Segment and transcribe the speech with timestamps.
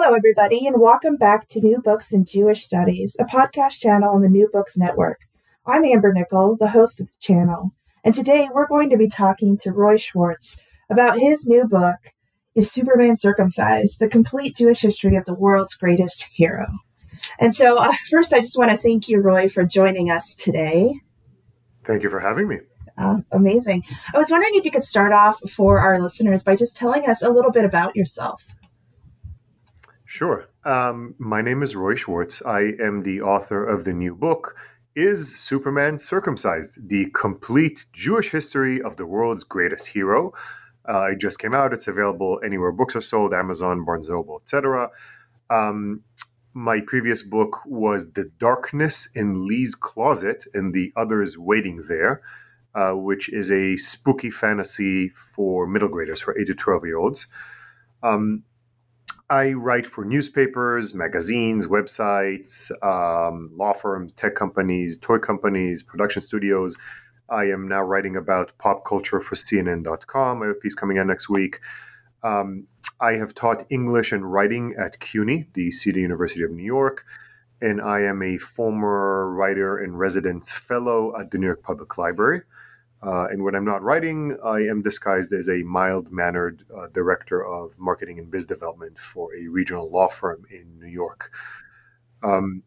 [0.00, 4.22] Hello, everybody, and welcome back to New Books in Jewish Studies, a podcast channel on
[4.22, 5.18] the New Books Network.
[5.66, 7.72] I'm Amber Nickel, the host of the channel,
[8.04, 11.96] and today we're going to be talking to Roy Schwartz about his new book,
[12.54, 13.98] Is Superman Circumcised?
[13.98, 16.68] The Complete Jewish History of the World's Greatest Hero.
[17.40, 20.94] And so, uh, first, I just want to thank you, Roy, for joining us today.
[21.84, 22.58] Thank you for having me.
[22.96, 23.82] Uh, amazing.
[24.14, 27.20] I was wondering if you could start off for our listeners by just telling us
[27.20, 28.44] a little bit about yourself.
[30.18, 30.48] Sure.
[30.64, 32.42] Um, my name is Roy Schwartz.
[32.44, 34.56] I am the author of the new book,
[34.96, 36.88] Is Superman Circumcised?
[36.88, 40.32] The Complete Jewish History of the World's Greatest Hero.
[40.88, 41.72] Uh, it just came out.
[41.72, 44.90] It's available anywhere books are sold Amazon, Barnes Noble, etc.
[45.50, 46.02] Um,
[46.52, 52.22] my previous book was The Darkness in Lee's Closet and the Others Waiting There,
[52.74, 57.28] uh, which is a spooky fantasy for middle graders, for 8 to 12 year olds.
[58.02, 58.42] Um,
[59.30, 66.76] I write for newspapers, magazines, websites, um, law firms, tech companies, toy companies, production studios.
[67.28, 70.42] I am now writing about pop culture for CNN.com.
[70.42, 71.60] I have a piece coming out next week.
[72.22, 72.66] Um,
[73.02, 77.04] I have taught English and writing at CUNY, the City University of New York,
[77.60, 82.42] and I am a former writer in residence fellow at the New York Public Library.
[83.00, 87.44] Uh, and when I'm not writing, I am disguised as a mild mannered uh, director
[87.44, 91.30] of marketing and biz development for a regional law firm in New York.
[92.22, 92.64] Um,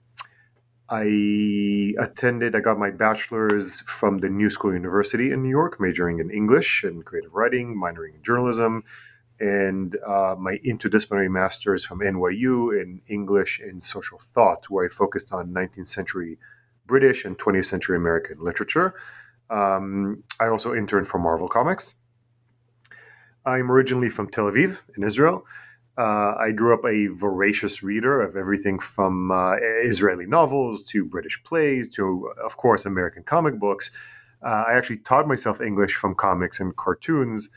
[0.89, 6.19] I attended, I got my bachelor's from the New School University in New York, majoring
[6.19, 8.83] in English and creative writing, minoring in journalism,
[9.39, 15.33] and uh, my interdisciplinary master's from NYU in English and social thought, where I focused
[15.33, 16.37] on 19th century
[16.85, 18.93] British and 20th century American literature.
[19.51, 21.95] Um, I also interned for Marvel Comics.
[23.45, 25.45] I'm originally from Tel Aviv in Israel.
[25.97, 31.43] Uh, I grew up a voracious reader of everything from uh, Israeli novels to British
[31.43, 33.91] plays to, of course, American comic books.
[34.43, 37.49] Uh, I actually taught myself English from comics and cartoons,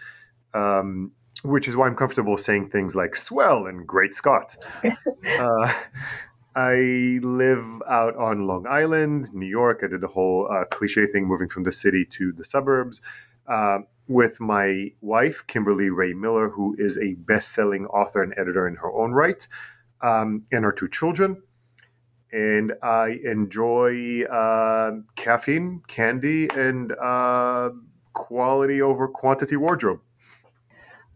[0.53, 1.13] um,
[1.45, 4.57] which is why I'm comfortable saying things like swell and great Scott.
[6.57, 9.81] I live out on Long Island, New York.
[9.83, 13.01] I did the whole uh, cliche thing, moving from the city to the suburbs,
[13.49, 18.77] uh, with my wife, Kimberly Rae Miller, who is a best-selling author and editor in
[18.77, 19.47] her own right,
[20.01, 21.43] um, and our two children.
[22.33, 27.71] And I enjoy uh, caffeine, candy, and uh,
[28.13, 30.01] quality over quantity wardrobe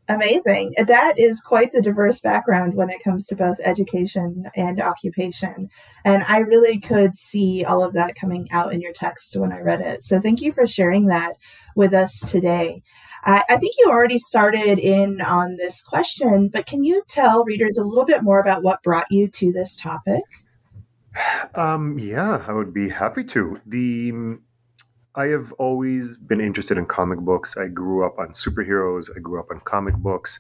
[0.09, 0.75] amazing.
[0.79, 5.69] That is quite the diverse background when it comes to both education and occupation.
[6.05, 9.61] And I really could see all of that coming out in your text when I
[9.61, 10.05] read it.
[10.05, 11.35] So thank you for sharing that
[11.77, 12.83] with us today.
[13.25, 17.79] I, I think you already started in on this question, but can you tell readers
[17.79, 20.23] a little bit more about what brought you to this topic?
[21.55, 23.61] Um, yeah, I would be happy to.
[23.67, 24.13] The
[25.19, 27.57] I have always been interested in comic books.
[27.57, 29.11] I grew up on superheroes.
[29.17, 30.39] I grew up on comic books.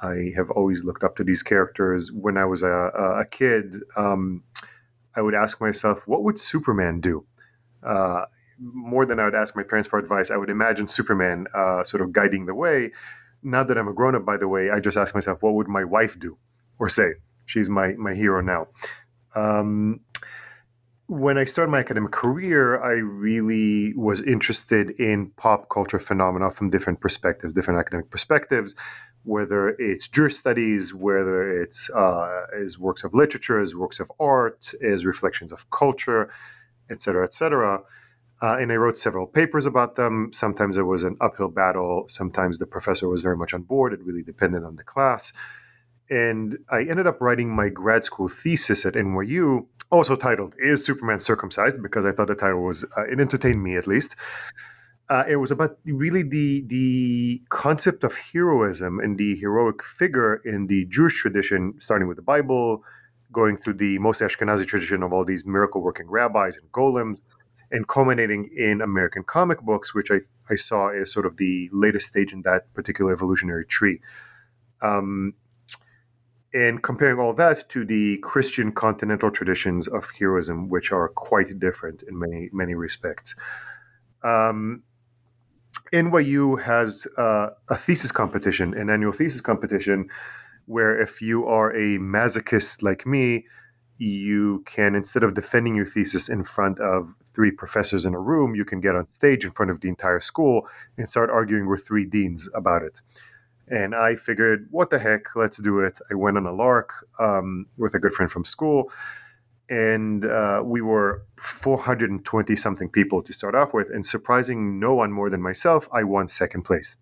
[0.00, 2.12] I have always looked up to these characters.
[2.12, 2.68] When I was a,
[3.22, 4.44] a kid, um,
[5.16, 7.26] I would ask myself, what would Superman do?
[7.82, 8.26] Uh,
[8.60, 12.00] more than I would ask my parents for advice, I would imagine Superman uh, sort
[12.00, 12.92] of guiding the way.
[13.42, 15.66] Now that I'm a grown up, by the way, I just ask myself, what would
[15.66, 16.38] my wife do
[16.78, 17.14] or say?
[17.46, 18.68] She's my, my hero now.
[19.34, 20.00] Um,
[21.10, 26.70] when I started my academic career, I really was interested in pop culture phenomena from
[26.70, 28.76] different perspectives, different academic perspectives,
[29.24, 34.72] whether it's Jewish studies, whether it's uh, as works of literature, as works of art,
[34.84, 36.30] as reflections of culture,
[36.90, 37.80] et cetera, et cetera.
[38.40, 40.30] Uh, and I wrote several papers about them.
[40.32, 42.04] Sometimes it was an uphill battle.
[42.06, 43.92] Sometimes the professor was very much on board.
[43.92, 45.32] It really depended on the class.
[46.10, 51.20] And I ended up writing my grad school thesis at NYU, also titled "Is Superman
[51.20, 54.16] Circumcised?" because I thought the title was uh, it entertained me at least.
[55.08, 60.66] Uh, it was about really the the concept of heroism and the heroic figure in
[60.66, 62.84] the Jewish tradition, starting with the Bible,
[63.32, 67.22] going through the most Ashkenazi tradition of all these miracle working rabbis and golems,
[67.70, 72.08] and culminating in American comic books, which I, I saw as sort of the latest
[72.08, 74.00] stage in that particular evolutionary tree.
[74.82, 75.34] Um,
[76.52, 82.02] and comparing all that to the Christian continental traditions of heroism, which are quite different
[82.02, 83.34] in many many respects.
[84.22, 84.82] Um,
[85.92, 90.08] NYU has uh, a thesis competition, an annual thesis competition,
[90.66, 93.46] where if you are a masochist like me,
[93.98, 98.54] you can instead of defending your thesis in front of three professors in a room,
[98.54, 101.86] you can get on stage in front of the entire school and start arguing with
[101.86, 103.00] three deans about it.
[103.70, 106.00] And I figured, what the heck, let's do it.
[106.10, 108.90] I went on a lark um, with a good friend from school,
[109.68, 113.88] and uh, we were 420 something people to start off with.
[113.90, 116.96] And surprising no one more than myself, I won second place.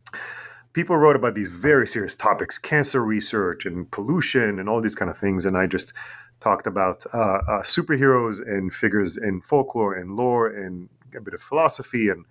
[0.75, 5.11] People wrote about these very serious topics cancer research and pollution and all these kind
[5.11, 5.47] of things.
[5.47, 5.95] And I just
[6.41, 7.17] talked about uh,
[7.49, 12.27] uh, superheroes and figures in folklore and lore and a bit of philosophy and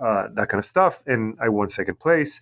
[0.00, 1.00] uh, that kind of stuff.
[1.06, 2.40] And I won second place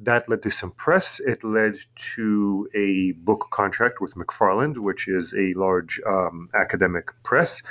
[0.00, 1.20] that led to some press.
[1.20, 1.78] It led
[2.14, 7.62] to a book contract with McFarland, which is a large um, academic press.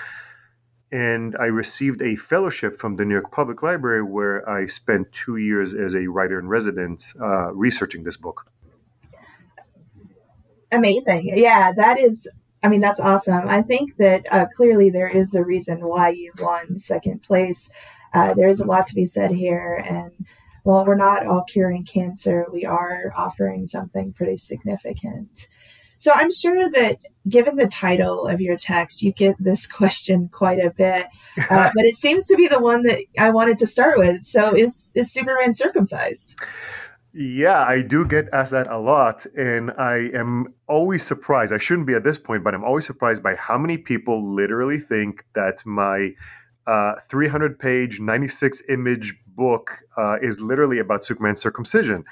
[0.92, 5.38] And I received a fellowship from the New York Public Library where I spent two
[5.38, 8.46] years as a writer in residence uh, researching this book.
[10.72, 11.38] Amazing.
[11.38, 12.28] Yeah, that is,
[12.64, 13.48] I mean, that's awesome.
[13.48, 17.70] I think that uh, clearly there is a reason why you won second place.
[18.14, 19.84] Uh, there is a lot to be said here.
[19.86, 20.26] And
[20.66, 25.48] well, we're not all curing cancer, we are offering something pretty significant.
[26.00, 26.98] So I'm sure that
[27.30, 31.06] given the title of your text, you get this question quite a bit,
[31.50, 34.26] uh, but it seems to be the one that I wanted to start with.
[34.26, 36.36] So is is Superman circumcised?
[37.14, 41.54] Yeah, I do get asked that a lot, and I am always surprised.
[41.54, 44.80] I shouldn't be at this point, but I'm always surprised by how many people literally
[44.80, 46.10] think that my
[46.68, 52.04] uh, 300 page, 96 image book uh, is literally about Superman's circumcision.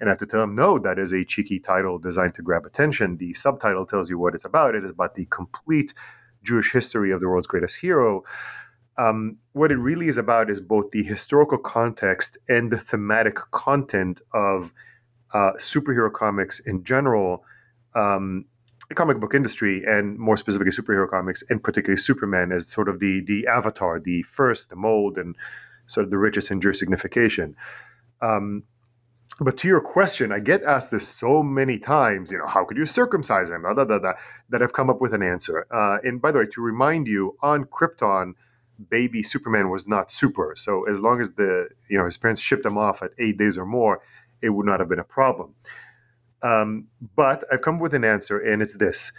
[0.00, 2.66] And I have to tell him, no, that is a cheeky title designed to grab
[2.66, 3.16] attention.
[3.18, 4.74] The subtitle tells you what it's about.
[4.74, 5.94] It is about the complete
[6.42, 8.24] Jewish history of the world's greatest hero.
[8.98, 14.20] Um, what it really is about is both the historical context and the thematic content
[14.34, 14.72] of
[15.32, 17.44] uh, superhero comics in general,
[17.94, 18.44] um,
[18.88, 22.98] the comic book industry, and more specifically superhero comics, and particularly Superman as sort of
[22.98, 25.36] the the avatar, the first, the mold, and
[25.86, 27.56] sort of the richest in Jewish signification.
[28.20, 28.64] Um,
[29.40, 32.76] but to your question, I get asked this so many times, you know, how could
[32.76, 33.62] you circumcise him?
[33.62, 34.12] Blah, blah, blah,
[34.50, 35.66] that I've come up with an answer.
[35.70, 38.34] Uh, and by the way, to remind you, on Krypton,
[38.90, 40.54] baby Superman was not super.
[40.56, 43.56] So as long as the, you know, his parents shipped him off at eight days
[43.56, 44.02] or more,
[44.42, 45.54] it would not have been a problem.
[46.42, 49.12] Um, but I've come up with an answer, and it's this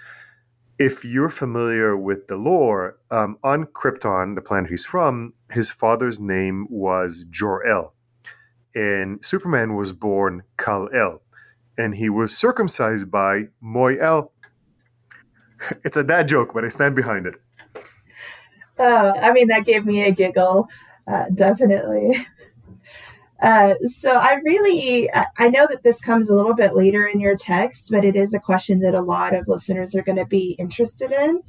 [0.80, 6.20] if you're familiar with the lore, um, on Krypton, the planet he's from, his father's
[6.20, 7.94] name was Jor El,
[8.76, 11.22] and Superman was born Kal El,
[11.78, 14.32] and he was circumcised by Moy El.
[15.86, 17.36] It's a dad joke, but I stand behind it.
[18.78, 20.68] Uh, I mean, that gave me a giggle,
[21.08, 22.18] uh, definitely.
[23.42, 27.36] Uh, so I really, I know that this comes a little bit later in your
[27.36, 30.56] text, but it is a question that a lot of listeners are going to be
[30.58, 31.44] interested in.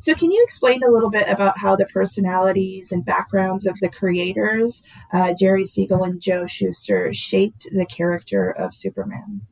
[0.00, 3.88] So can you explain a little bit about how the personalities and backgrounds of the
[3.88, 9.42] creators, uh, Jerry Siegel and Joe Shuster, shaped the character of Superman?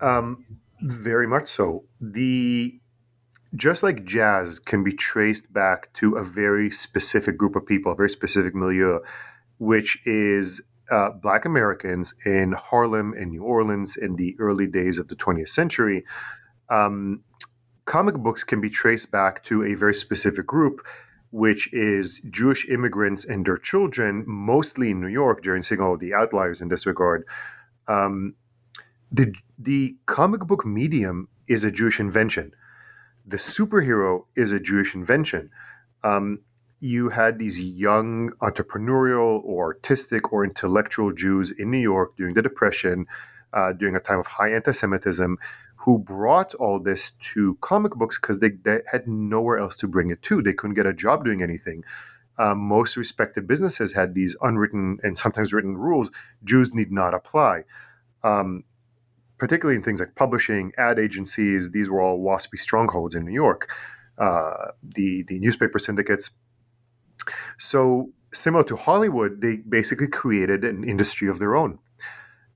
[0.00, 0.44] Um,
[0.80, 1.84] very much so.
[2.00, 2.80] The
[3.54, 7.96] just like jazz can be traced back to a very specific group of people, a
[7.96, 9.00] very specific milieu
[9.58, 15.08] which is uh, Black Americans in Harlem and New Orleans in the early days of
[15.08, 16.04] the 20th century.
[16.68, 17.22] Um,
[17.86, 20.84] comic books can be traced back to a very specific group,
[21.30, 26.60] which is Jewish immigrants and their children, mostly in New York, during Siegel, the outliers
[26.60, 27.24] in this regard.
[27.88, 28.34] Um,
[29.10, 32.52] the, the comic book medium is a Jewish invention.
[33.26, 35.50] The superhero is a Jewish invention.
[36.02, 36.40] Um,
[36.80, 42.42] you had these young entrepreneurial or artistic or intellectual Jews in New York during the
[42.42, 43.06] Depression,
[43.52, 45.38] uh, during a time of high anti Semitism,
[45.76, 50.10] who brought all this to comic books because they, they, had nowhere else to bring
[50.10, 50.42] it to.
[50.42, 51.84] They couldn't get a job doing anything.
[52.38, 56.10] Uh, most respected businesses had these unwritten and sometimes written rules
[56.44, 57.64] Jews need not apply.
[58.22, 58.64] Um,
[59.38, 61.70] particularly in things like publishing, ad agencies.
[61.70, 63.70] These were all waspy strongholds in New York.
[64.18, 66.30] Uh, the the newspaper syndicates.
[67.58, 71.78] So similar to Hollywood, they basically created an industry of their own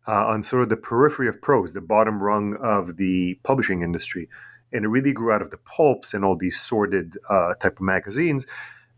[0.07, 4.29] uh, on sort of the periphery of prose, the bottom rung of the publishing industry.
[4.73, 7.83] And it really grew out of the pulps and all these sordid uh, type of
[7.83, 8.47] magazines.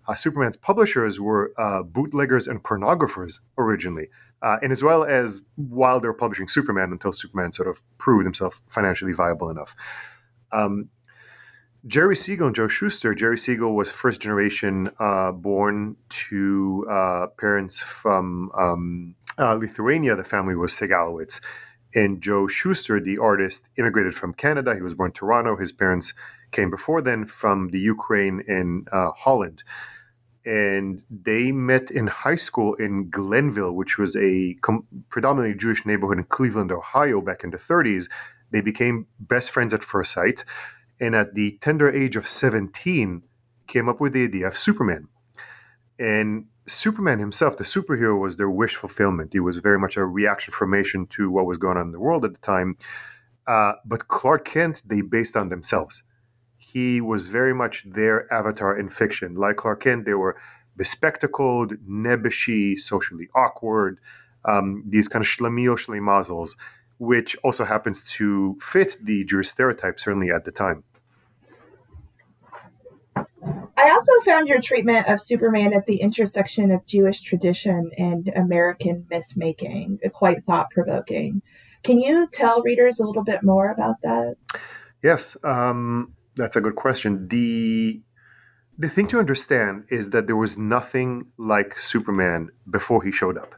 [0.07, 4.09] Uh, Superman's publishers were uh, bootleggers and pornographers originally,
[4.43, 8.25] uh, and as well as while they were publishing Superman until Superman sort of proved
[8.25, 9.75] himself financially viable enough.
[10.51, 10.89] Um,
[11.87, 13.15] Jerry Siegel and Joe Shuster.
[13.15, 15.97] Jerry Siegel was first generation uh, born
[16.29, 16.85] to
[17.39, 20.17] parents from um, uh, Lithuania.
[20.17, 21.41] The family was Segalowitz.
[21.95, 24.75] And Joe Shuster, the artist, immigrated from Canada.
[24.75, 25.57] He was born in Toronto.
[25.57, 26.15] His parents
[26.51, 29.63] came before then from the Ukraine and uh, Holland.
[30.45, 36.19] And they met in high school in Glenville, which was a com- predominantly Jewish neighborhood
[36.19, 38.09] in Cleveland, Ohio, back in the 30s.
[38.51, 40.45] They became best friends at first sight
[41.03, 43.23] and at the tender age of 17
[43.67, 45.09] came up with the idea of Superman.
[45.99, 49.33] And Superman himself, the superhero, was their wish fulfillment.
[49.33, 52.25] He was very much a reaction formation to what was going on in the world
[52.25, 52.77] at the time.
[53.47, 56.03] Uh, but Clark Kent, they based on themselves.
[56.57, 59.35] He was very much their avatar in fiction.
[59.35, 60.37] Like Clark Kent, they were
[60.77, 63.99] bespectacled, nebbishy, socially awkward,
[64.45, 66.51] um, these kind of schlemiel schlemazels,
[66.99, 70.85] which also happens to fit the Jewish stereotype, certainly at the time.
[73.83, 79.05] I also found your treatment of Superman at the intersection of Jewish tradition and American
[79.11, 81.43] myth making quite thought provoking.
[81.83, 84.37] Can you tell readers a little bit more about that?
[85.03, 87.27] Yes, um, that's a good question.
[87.27, 88.01] The
[88.79, 93.57] the thing to understand is that there was nothing like Superman before he showed up.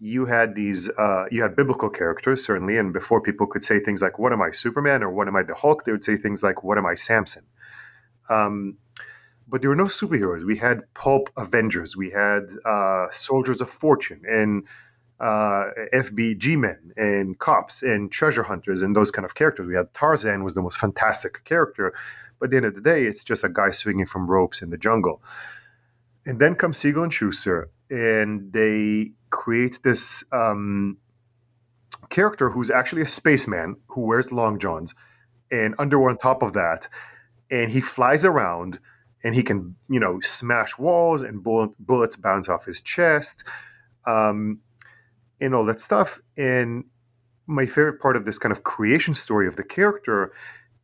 [0.00, 4.00] You had these, uh, you had biblical characters certainly, and before people could say things
[4.00, 6.42] like "What am I, Superman?" or "What am I, the Hulk?" they would say things
[6.42, 7.44] like "What am I, Samson?"
[8.30, 8.78] Um,
[9.48, 10.44] but there were no superheroes.
[10.44, 14.64] We had pulp Avengers, we had uh, Soldiers of Fortune, and
[15.20, 19.66] uh, FBG men, and cops, and treasure hunters, and those kind of characters.
[19.66, 21.94] We had Tarzan was the most fantastic character,
[22.38, 24.70] but at the end of the day, it's just a guy swinging from ropes in
[24.70, 25.22] the jungle.
[26.26, 30.98] And then comes Siegel and Shuster, and they create this um,
[32.10, 34.94] character who's actually a spaceman who wears long johns
[35.50, 36.86] and underwear on top of that,
[37.50, 38.78] and he flies around
[39.28, 43.44] and he can you know smash walls and bullet, bullets bounce off his chest
[44.06, 44.58] um,
[45.38, 46.18] and all that stuff.
[46.38, 46.84] And
[47.46, 50.32] my favorite part of this kind of creation story of the character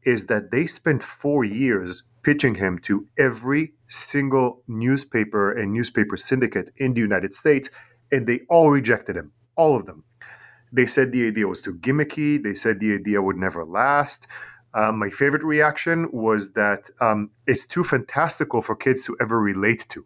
[0.02, 6.70] is that they spent four years pitching him to every single newspaper and newspaper syndicate
[6.76, 7.70] in the united states
[8.12, 10.04] and they all rejected him all of them.
[10.70, 12.42] They said the idea was too gimmicky.
[12.42, 14.26] They said the idea would never last
[14.74, 19.86] uh, my favorite reaction was that um, it's too fantastical for kids to ever relate
[19.90, 20.04] to.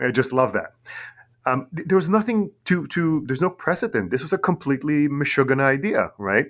[0.00, 0.72] I just love that.
[1.44, 3.22] Um, th- there was nothing to to.
[3.26, 4.10] There's no precedent.
[4.10, 6.46] This was a completely Meshuggah idea, right?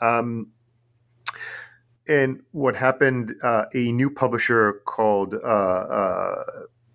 [0.00, 0.48] Um,
[2.08, 3.34] and what happened?
[3.42, 6.44] Uh, a new publisher called uh, uh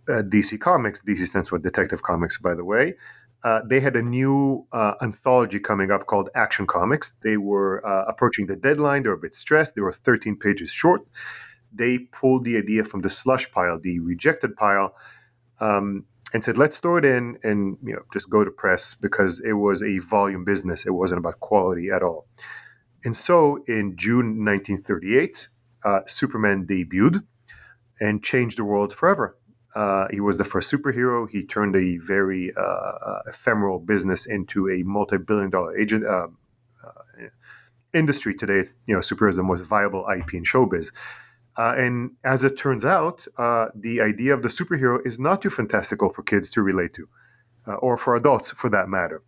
[0.10, 1.02] DC Comics.
[1.02, 2.96] DC stands for Detective Comics, by the way
[3.44, 7.14] uh, they had a new uh, anthology coming up called Action Comics.
[7.24, 9.04] They were uh, approaching the deadline.
[9.04, 9.74] They were a bit stressed.
[9.76, 11.02] They were 13 pages short.
[11.74, 14.96] They pulled the idea from the slush pile, the rejected pile,
[15.60, 19.40] um, and said, "Let's throw it in and you know just go to press because
[19.40, 20.86] it was a volume business.
[20.86, 22.28] It wasn't about quality at all."
[23.04, 25.48] And so, in June 1938,
[25.84, 27.24] uh, Superman debuted
[28.00, 29.38] and changed the world forever.
[29.74, 31.30] Uh, he was the first superhero.
[31.30, 36.28] He turned a very uh, uh ephemeral business into a multi-billion-dollar agent uh,
[36.86, 37.28] uh,
[37.94, 38.36] industry.
[38.36, 40.92] Today, it's you know superhero is the most viable IP in showbiz.
[41.58, 43.26] and as it turns out,
[43.76, 47.08] the idea of the superhero is not too fantastical for kids to relate to,
[47.80, 49.22] or for adults for that matter.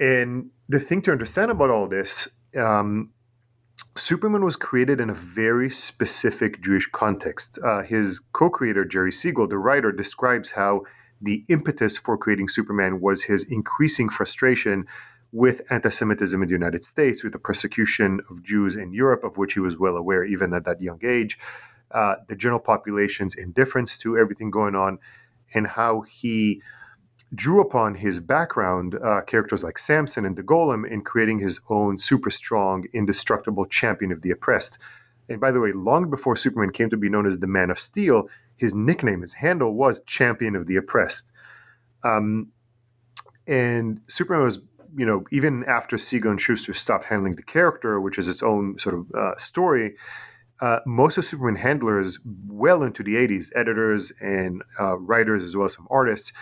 [0.00, 3.10] And the thing to understand about all this um,
[3.98, 7.58] Superman was created in a very specific Jewish context.
[7.62, 10.82] Uh, his co creator, Jerry Siegel, the writer, describes how
[11.20, 14.86] the impetus for creating Superman was his increasing frustration
[15.32, 19.36] with anti Semitism in the United States, with the persecution of Jews in Europe, of
[19.36, 21.38] which he was well aware even at that young age,
[21.90, 24.98] uh, the general population's indifference to everything going on,
[25.54, 26.62] and how he
[27.34, 31.98] drew upon his background, uh, characters like Samson and the Golem, in creating his own
[31.98, 34.78] super strong, indestructible champion of the oppressed.
[35.28, 37.78] And by the way, long before Superman came to be known as the Man of
[37.78, 41.30] Steel, his nickname, his handle was Champion of the Oppressed.
[42.02, 42.48] Um,
[43.46, 44.58] and Superman was
[44.96, 48.78] you know, even after Siegel and Shuster stopped handling the character, which is its own
[48.78, 49.96] sort of uh, story,
[50.60, 52.18] uh, most of Superman handlers,
[52.48, 56.32] well into the 80s, editors and uh, writers, as well as some artists,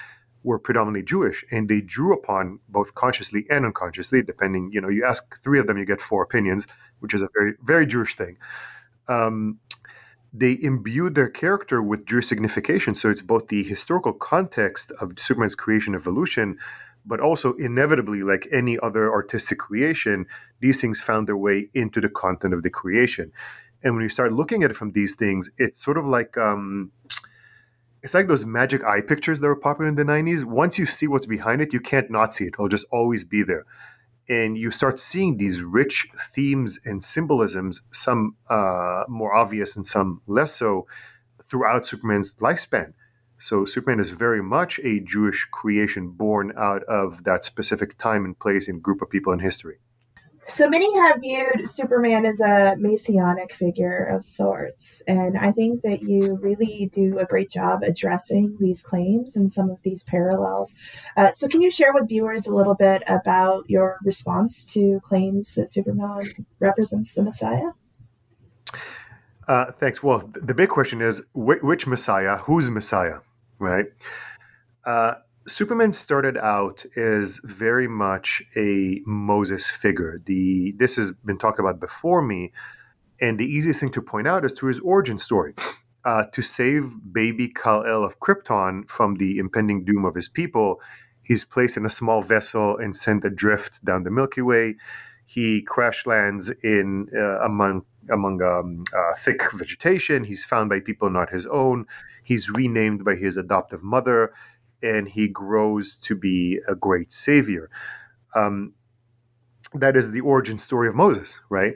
[0.46, 4.70] were predominantly Jewish, and they drew upon both consciously and unconsciously, depending.
[4.72, 6.66] You know, you ask three of them, you get four opinions,
[7.00, 8.38] which is a very very Jewish thing.
[9.08, 9.58] Um,
[10.32, 15.54] they imbued their character with Jewish signification, so it's both the historical context of Superman's
[15.54, 16.58] creation evolution,
[17.04, 20.26] but also inevitably, like any other artistic creation,
[20.60, 23.32] these things found their way into the content of the creation.
[23.82, 26.92] And when you start looking at it from these things, it's sort of like um,
[28.06, 30.44] it's like those magic eye pictures that were popular in the 90s.
[30.44, 32.54] Once you see what's behind it, you can't not see it.
[32.54, 33.64] It'll just always be there.
[34.28, 40.22] And you start seeing these rich themes and symbolisms, some uh, more obvious and some
[40.28, 40.86] less so,
[41.48, 42.92] throughout Superman's lifespan.
[43.38, 48.38] So Superman is very much a Jewish creation born out of that specific time and
[48.38, 49.78] place and group of people in history.
[50.48, 56.02] So many have viewed Superman as a messianic figure of sorts, and I think that
[56.02, 60.74] you really do a great job addressing these claims and some of these parallels.
[61.16, 65.54] Uh, so, can you share with viewers a little bit about your response to claims
[65.56, 66.22] that Superman
[66.60, 67.72] represents the Messiah?
[69.48, 70.02] Uh, thanks.
[70.02, 72.36] Well, the big question is which Messiah?
[72.38, 73.18] Who's Messiah?
[73.58, 73.86] Right?
[74.84, 75.14] Uh,
[75.46, 80.20] Superman started out as very much a Moses figure.
[80.26, 82.52] The this has been talked about before me,
[83.20, 85.54] and the easiest thing to point out is through his origin story.
[86.04, 90.80] Uh, to save baby Kal-El of Krypton from the impending doom of his people,
[91.24, 94.76] he's placed in a small vessel and sent adrift down the Milky Way.
[95.24, 100.24] He crash lands in uh, among among um, uh, thick vegetation.
[100.24, 101.86] He's found by people not his own.
[102.22, 104.32] He's renamed by his adoptive mother
[104.86, 107.70] and he grows to be a great savior.
[108.34, 108.74] Um,
[109.74, 111.74] that is the origin story of Moses, right?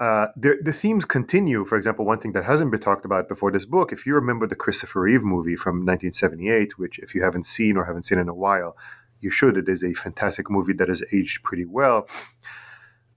[0.00, 1.64] Uh, the, the, themes continue.
[1.64, 4.46] For example, one thing that hasn't been talked about before this book, if you remember
[4.46, 8.28] the Christopher Reeve movie from 1978, which if you haven't seen or haven't seen in
[8.28, 8.76] a while,
[9.20, 9.56] you should.
[9.56, 12.08] It is a fantastic movie that has aged pretty well.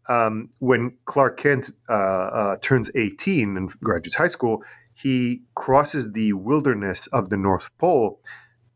[0.09, 4.63] Um, when Clark Kent uh, uh, turns 18 and graduates high school,
[4.95, 8.19] he crosses the wilderness of the North Pole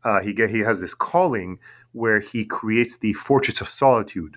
[0.06, 1.58] uh, he get, he has this calling
[1.92, 4.36] where he creates the Fortress of Solitude,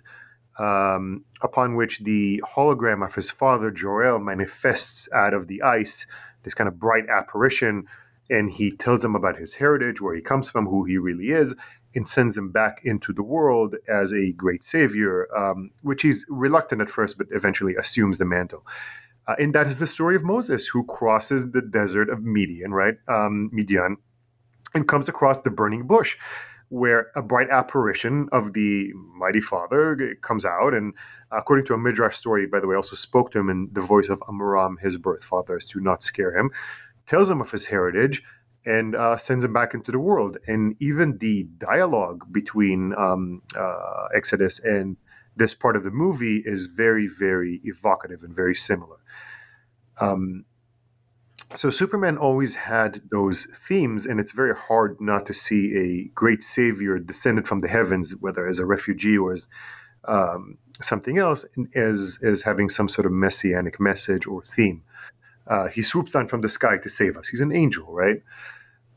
[0.58, 6.08] um, upon which the hologram of his father Jor-El manifests out of the ice,
[6.44, 7.86] this kind of bright apparition,
[8.32, 11.54] and he tells him about his heritage, where he comes from, who he really is,
[11.96, 16.82] and sends him back into the world as a great savior, um, which he's reluctant
[16.82, 18.66] at first, but eventually assumes the mantle.
[19.28, 22.96] Uh, and that is the story of Moses, who crosses the desert of Midian, right?
[23.08, 23.98] Um, Midian,
[24.74, 26.18] and comes across the burning bush
[26.70, 30.94] where a bright apparition of the mighty father comes out and
[31.32, 34.08] according to a midrash story by the way also spoke to him in the voice
[34.08, 36.52] of amram his birth father to not scare him
[37.08, 38.24] tells him of his heritage
[38.66, 40.38] and uh, sends him back into the world.
[40.48, 44.98] And even the dialogue between um, uh, exodus and
[45.36, 48.98] this part of the movie is very very evocative and very similar.
[50.00, 50.46] Um,
[51.56, 56.44] so Superman always had those themes, and it's very hard not to see a great
[56.44, 59.48] savior descended from the heavens, whether as a refugee or as
[60.08, 64.84] um, something else, as as having some sort of messianic message or theme.
[65.48, 67.28] Uh, he swoops down from the sky to save us.
[67.28, 68.22] He's an angel, right?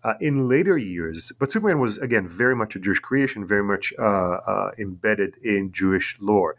[0.04, 3.94] Uh, in later years, but Superman was again very much a Jewish creation, very much
[3.98, 6.56] uh, uh embedded in Jewish lore.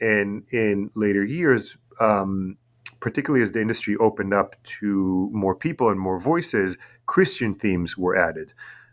[0.00, 2.56] And in later years, um,
[3.00, 8.16] particularly as the industry opened up to more people and more voices, Christian themes were
[8.16, 8.52] added.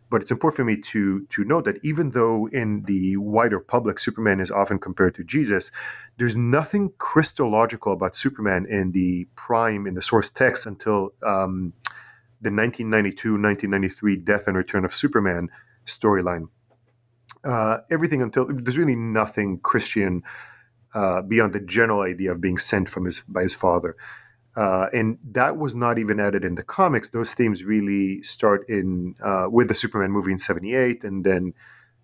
[0.10, 4.00] But it's important for me to to note that even though in the wider public
[4.00, 5.70] Superman is often compared to Jesus,
[6.18, 11.74] there's nothing Christological about Superman in the prime in the source text until um,
[12.40, 15.50] the 1992-1993 Death and Return of Superman
[15.86, 16.48] storyline.
[17.44, 20.24] Uh, everything until there's really nothing Christian
[20.98, 23.96] uh, beyond the general idea of being sent from his by his father.
[24.56, 27.12] Uh, and that was not even added in the comics.
[27.12, 31.54] Those themes really start in uh, with the Superman movie in '78, and then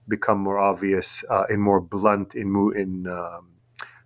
[0.07, 3.47] become more obvious uh, and more blunt in in um,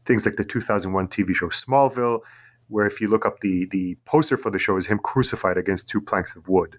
[0.05, 2.21] things like the 2001 TV show Smallville,
[2.69, 5.89] where if you look up the the poster for the show is him crucified against
[5.89, 6.77] two planks of wood.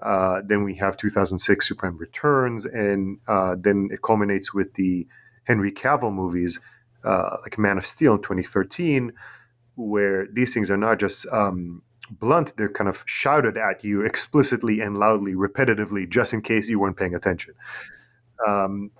[0.00, 5.06] Uh, then we have 2006 Superman Returns, and uh, then it culminates with the
[5.44, 6.60] Henry Cavill movies
[7.04, 9.12] uh, like Man of Steel in 2013,
[9.76, 14.80] where these things are not just um, blunt, they're kind of shouted at you explicitly
[14.80, 17.54] and loudly, repetitively, just in case you weren't paying attention.
[18.46, 18.90] Um,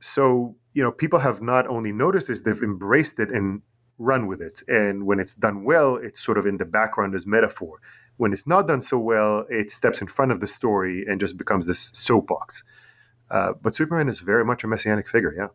[0.00, 3.62] so you know, people have not only noticed this, they've embraced it and
[3.96, 4.62] run with it.
[4.68, 7.80] And when it's done well, it's sort of in the background as metaphor.
[8.18, 11.38] When it's not done so well, it steps in front of the story and just
[11.38, 12.62] becomes this soapbox.
[13.30, 15.48] Uh, but Superman is very much a messianic figure, yeah.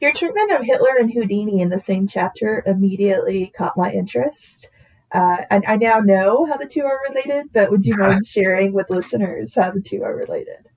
[0.00, 4.70] Your treatment of Hitler and Houdini in the same chapter immediately caught my interest.
[5.12, 8.72] Uh, and I now know how the two are related, but would you mind sharing
[8.72, 10.68] with listeners how the two are related?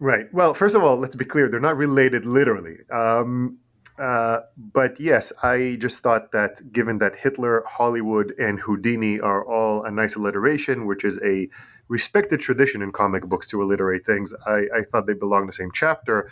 [0.00, 0.26] Right.
[0.32, 2.78] Well, first of all, let's be clear, they're not related literally.
[2.90, 3.58] Um,
[3.98, 4.40] uh,
[4.72, 9.90] but yes, I just thought that given that Hitler, Hollywood, and Houdini are all a
[9.90, 11.48] nice alliteration, which is a
[11.88, 15.52] respected tradition in comic books to alliterate things, I, I thought they belong in the
[15.52, 16.30] same chapter.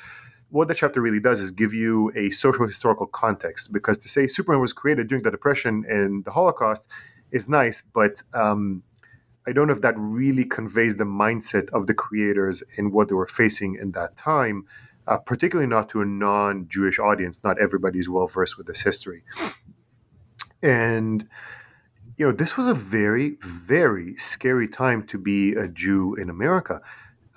[0.53, 4.27] What the chapter really does is give you a social historical context, because to say
[4.27, 6.89] Superman was created during the Depression and the Holocaust
[7.31, 8.83] is nice, but um,
[9.47, 13.15] I don't know if that really conveys the mindset of the creators and what they
[13.15, 14.67] were facing in that time
[15.07, 17.41] uh, particularly not to a non Jewish audience.
[17.43, 19.23] Not everybody is well versed with this history.
[20.63, 21.27] And,
[22.17, 26.81] you know, this was a very, very scary time to be a Jew in America.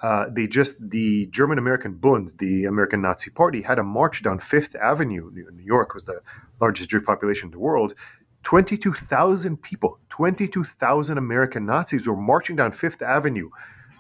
[0.01, 4.39] Uh, they just, the German American Bund, the American Nazi Party, had a march down
[4.39, 5.31] Fifth Avenue.
[5.33, 6.21] New York was the
[6.59, 7.95] largest Jewish population in the world.
[8.43, 13.49] 22,000 people, 22,000 American Nazis were marching down Fifth Avenue,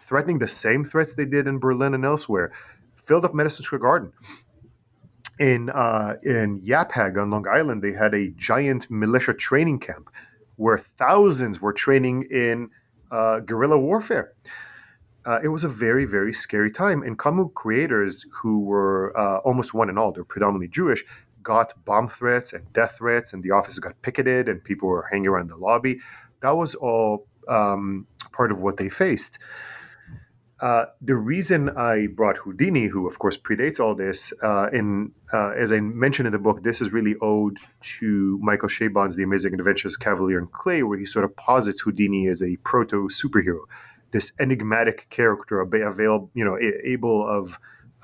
[0.03, 2.51] threatening the same threats they did in Berlin and elsewhere
[3.05, 4.11] filled up Madison Square Garden.
[5.39, 10.09] In uh, in Yaphank on Long Island, they had a giant militia training camp
[10.55, 12.69] where thousands were training in
[13.11, 14.33] uh, guerrilla warfare.
[15.25, 17.01] Uh, it was a very, very scary time.
[17.01, 21.03] And comic creators who were uh, almost one and all, they're predominantly Jewish,
[21.41, 25.27] got bomb threats and death threats, and the offices got picketed, and people were hanging
[25.27, 25.99] around the lobby.
[26.41, 29.39] That was all um, part of what they faced.
[30.61, 35.49] Uh, the reason I brought Houdini, who of course predates all this, uh, in uh,
[35.49, 37.57] as I mentioned in the book, this is really owed
[37.99, 41.81] to Michael Chabon's The Amazing Adventures of Kavalier and Clay, where he sort of posits
[41.81, 43.65] Houdini as a proto superhero,
[44.11, 47.57] this enigmatic character, available, you know, able of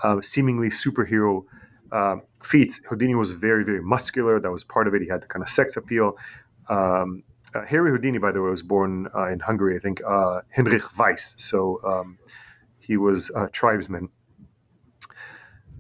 [0.04, 1.44] uh, seemingly superhero
[1.92, 2.82] uh, feats.
[2.90, 4.40] Houdini was very, very muscular.
[4.40, 5.02] That was part of it.
[5.02, 6.18] He had the kind of sex appeal.
[6.70, 10.42] Um, uh, Harry Houdini, by the way, was born uh, in Hungary, I think, uh,
[10.56, 11.34] Heinrich Weiss.
[11.38, 12.18] So um,
[12.80, 14.10] he was a tribesman.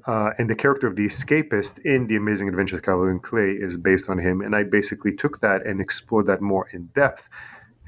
[0.08, 3.78] Uh, and the character of the escapist in The Amazing Adventures of and Clay is
[3.78, 4.42] based on him.
[4.42, 7.22] And I basically took that and explored that more in depth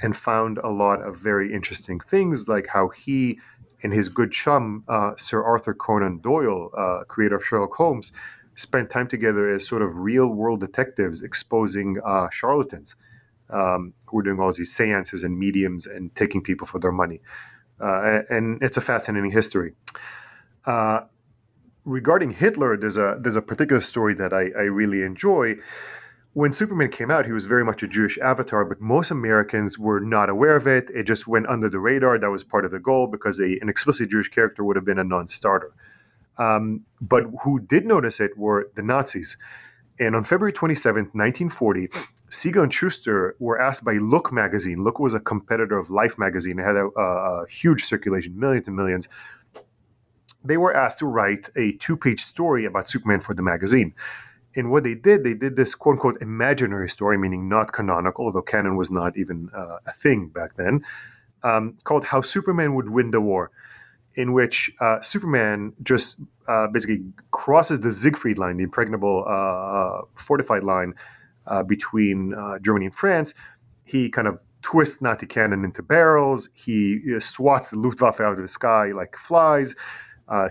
[0.03, 3.39] and found a lot of very interesting things, like how he
[3.81, 8.11] and his good chum, uh, Sir Arthur Conan Doyle, uh, creator of Sherlock Holmes,
[8.55, 12.95] spent time together as sort of real world detectives exposing uh, charlatans
[13.49, 17.19] um, who were doing all these seances and mediums and taking people for their money.
[17.81, 19.73] Uh, and it's a fascinating history.
[20.65, 21.01] Uh,
[21.85, 25.55] regarding Hitler, there's a there's a particular story that I, I really enjoy.
[26.33, 29.99] When Superman came out, he was very much a Jewish avatar, but most Americans were
[29.99, 30.89] not aware of it.
[30.89, 32.17] It just went under the radar.
[32.17, 34.97] That was part of the goal because a, an explicit Jewish character would have been
[34.97, 35.71] a non-starter.
[36.39, 39.37] Um, but who did notice it were the Nazis.
[39.99, 41.89] And on February 27, 1940,
[42.29, 44.83] Siegel and Shuster were asked by Look magazine.
[44.83, 46.57] Look was a competitor of Life magazine.
[46.57, 49.07] It had a, a huge circulation, millions and millions.
[50.43, 53.93] They were asked to write a two-page story about Superman for the magazine.
[54.55, 58.41] And what they did, they did this quote unquote imaginary story, meaning not canonical, although
[58.41, 60.85] canon was not even uh, a thing back then,
[61.43, 63.51] um, called How Superman Would Win the War,
[64.15, 70.63] in which uh, Superman just uh, basically crosses the Siegfried line, the impregnable uh, fortified
[70.63, 70.93] line,
[71.47, 73.33] uh, between uh, Germany and France,
[73.83, 76.49] he kind of twists Nazi cannon into barrels.
[76.53, 79.75] He swats the Luftwaffe out of the sky like flies,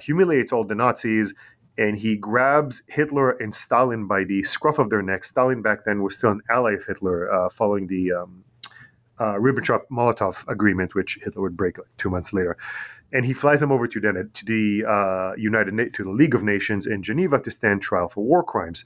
[0.03, 1.33] humiliates all the Nazis,
[1.79, 5.31] and he grabs Hitler and Stalin by the scruff of their necks.
[5.31, 8.45] Stalin back then was still an ally of Hitler, uh, following the um,
[9.19, 12.57] uh, Ribbentrop-Molotov agreement, which Hitler would break like two months later.
[13.13, 16.43] And he flies them over to the, to the United Na- to the League of
[16.43, 18.85] Nations in Geneva to stand trial for war crimes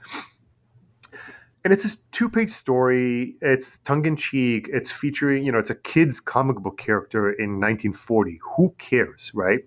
[1.66, 3.34] and it's this two-page story.
[3.40, 4.68] It's tongue-in-cheek.
[4.72, 8.38] It's featuring, you know, it's a kid's comic book character in 1940.
[8.56, 9.66] Who cares, right?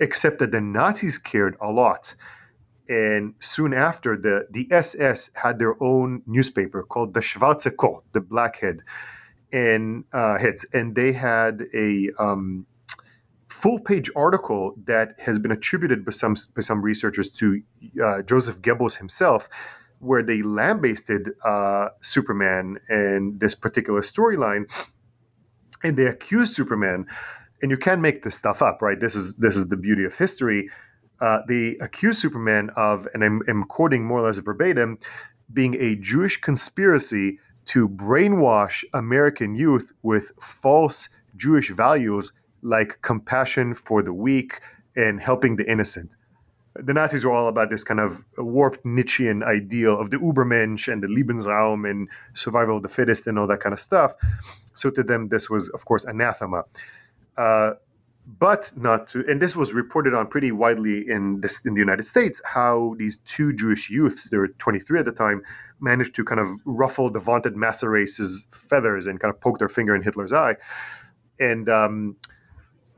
[0.00, 2.14] Except that the Nazis cared a lot.
[2.88, 8.20] And soon after, the, the SS had their own newspaper called the Schwarze Korps, the
[8.20, 8.80] Blackhead,
[9.52, 12.66] and uh, heads, and they had a um,
[13.48, 17.62] full-page article that has been attributed by some by some researchers to
[18.04, 19.48] uh, Joseph Goebbels himself
[20.00, 24.64] where they lambasted uh, Superman and this particular storyline,
[25.82, 27.06] and they accused Superman.
[27.62, 29.00] And you can't make this stuff up, right?
[29.00, 30.68] This is this is the beauty of history.
[31.20, 34.98] Uh, they accuse Superman of, and I'm, I'm quoting more or less verbatim,
[35.52, 44.02] being a Jewish conspiracy to brainwash American youth with false Jewish values like compassion for
[44.02, 44.60] the weak
[44.96, 46.10] and helping the innocent.
[46.74, 51.02] The Nazis were all about this kind of warped Nietzschean ideal of the Übermensch and
[51.02, 54.12] the Lebensraum and survival of the fittest and all that kind of stuff.
[54.74, 56.64] So to them, this was, of course, anathema.
[57.36, 57.72] Uh,
[58.26, 62.06] but not to, and this was reported on pretty widely in this in the United
[62.06, 62.40] States.
[62.44, 65.42] How these two Jewish youths, they were 23 at the time,
[65.80, 69.68] managed to kind of ruffle the vaunted massa race's feathers and kind of poke their
[69.68, 70.56] finger in Hitler's eye.
[71.38, 72.16] And um,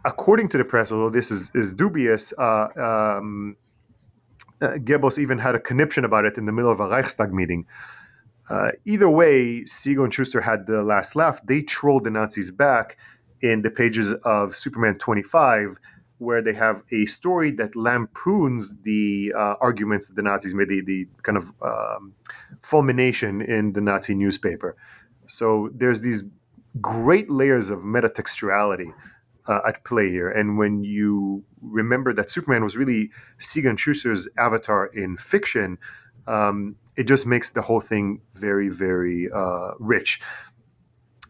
[0.04, 3.56] according to the press, although this is is dubious, uh, um,
[4.62, 7.66] uh, Goebbels even had a conniption about it in the middle of a Reichstag meeting.
[8.48, 11.38] Uh, either way, Siegel and Shuster had the last laugh.
[11.44, 12.96] They trolled the Nazis back
[13.42, 15.76] in the pages of Superman 25,
[16.18, 20.80] where they have a story that lampoons the uh, arguments that the Nazis made, the,
[20.80, 22.12] the kind of um,
[22.62, 24.76] fulmination in the Nazi newspaper.
[25.26, 26.24] So there's these
[26.80, 28.92] great layers of metatextuality
[29.46, 30.30] uh, at play here.
[30.30, 35.78] And when you remember that Superman was really Siegel and Shuster's avatar in fiction,
[36.26, 40.20] um, it just makes the whole thing very, very uh, rich.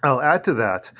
[0.03, 0.90] I'll add to that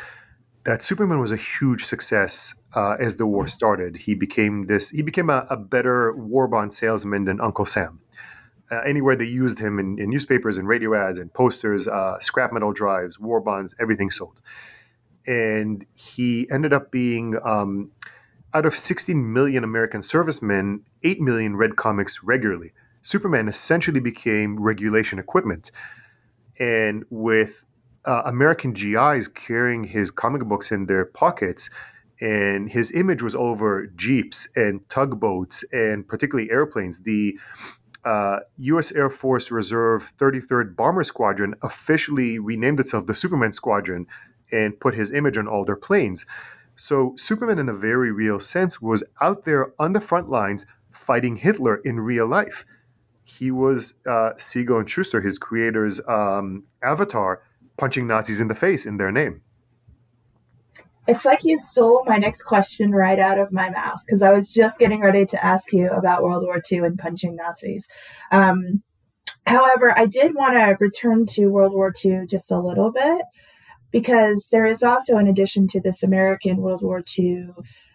[0.69, 3.97] that Superman was a huge success uh, as the war started.
[3.97, 4.91] He became this.
[4.91, 8.01] He became a, a better war bond salesman than Uncle Sam.
[8.71, 12.53] Uh, anywhere they used him in, in, newspapers and radio ads and posters, uh, scrap
[12.53, 14.43] metal drives, war bonds, everything sold.
[15.27, 17.91] And he ended up being, um,
[18.53, 22.75] out of 16 million American servicemen, 8 million read comics regularly.
[23.01, 25.71] Superman essentially became regulation equipment.
[26.59, 27.65] And with
[28.05, 31.71] uh, American GIs carrying his comic books in their pockets,
[32.21, 37.01] and his image was over jeeps and tugboats and particularly airplanes.
[37.01, 37.39] The
[38.05, 38.93] uh, U.S.
[38.93, 44.07] Air Force Reserve 33rd Bomber Squadron officially renamed itself the Superman Squadron
[44.51, 46.25] and put his image on all their planes.
[46.77, 51.37] So Superman, in a very real sense, was out there on the front lines fighting
[51.37, 52.65] Hitler in real life.
[53.25, 57.43] He was uh, Siegel and Shuster, his creator's um, avatar,
[57.79, 59.41] punching Nazis in the face in their name.
[61.07, 64.53] It's like you stole my next question right out of my mouth because I was
[64.53, 67.89] just getting ready to ask you about World War II and punching Nazis.
[68.31, 68.83] Um,
[69.47, 73.23] however, I did want to return to World War II just a little bit
[73.91, 77.49] because there is also, in addition to this American World War II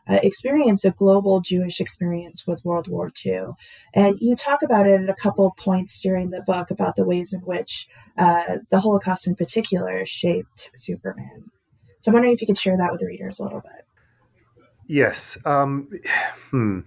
[0.07, 3.47] uh, experience, a global Jewish experience with World War II.
[3.93, 7.33] And you talk about it at a couple points during the book about the ways
[7.33, 7.87] in which
[8.17, 11.51] uh, the Holocaust in particular shaped Superman.
[12.01, 13.85] So I'm wondering if you could share that with the readers a little bit.
[14.87, 15.37] Yes.
[15.45, 15.89] Um,
[16.51, 16.79] hmm.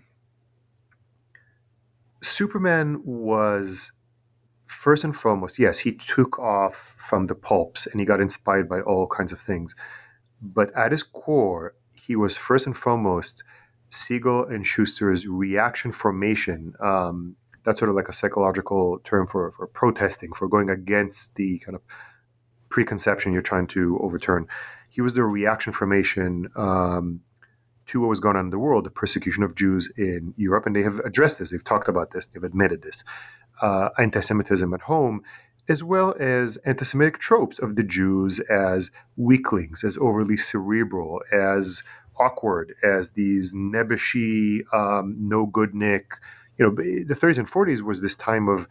[2.23, 3.93] Superman was
[4.67, 8.81] first and foremost, yes, he took off from the pulps and he got inspired by
[8.81, 9.75] all kinds of things.
[10.43, 11.75] But at his core,
[12.07, 13.43] he was first and foremost
[13.91, 16.75] Siegel and Shuster's reaction formation.
[16.81, 21.59] Um, that's sort of like a psychological term for, for protesting, for going against the
[21.59, 21.83] kind of
[22.69, 24.47] preconception you're trying to overturn.
[24.89, 27.21] He was the reaction formation um,
[27.89, 30.77] to what was going on in the world, the persecution of Jews in Europe, and
[30.77, 31.51] they have addressed this.
[31.51, 32.27] They've talked about this.
[32.27, 33.03] They've admitted this.
[33.61, 35.23] Uh, anti-Semitism at home,
[35.69, 41.83] as well as anti-Semitic tropes of the Jews as weaklings, as overly cerebral, as
[42.19, 46.07] awkward, as these nebbishy, um, no good Nick.
[46.59, 48.67] You know, the 30s and 40s was this time of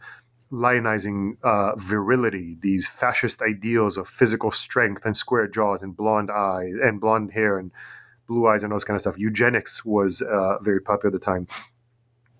[0.52, 6.74] lionizing uh, virility, these fascist ideals of physical strength and square jaws and blonde eyes
[6.82, 7.70] and blonde hair and
[8.26, 9.18] blue eyes and all this kind of stuff.
[9.18, 11.46] Eugenics was uh, very popular at the time.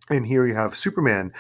[0.09, 1.33] And here you have Superman,